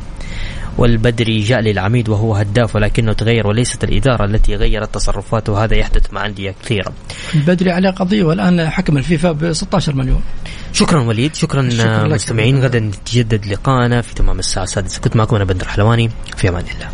[0.78, 6.26] والبدري جاء للعميد وهو هداف ولكنه تغير وليست الإدارة التي غيرت تصرفاته وهذا يحدث مع
[6.26, 6.94] أندية كثيرة
[7.36, 10.22] البدري عليه قضية والآن حكم الفيفا ب 16 مليون.
[10.74, 15.02] شكرا وليد شكرا, شكرا مستمعين غدا نتجدد لقاءنا في تمام الساعة السادسة.
[15.02, 16.90] كنت معكم أنا بندر حلواني في أمان الله.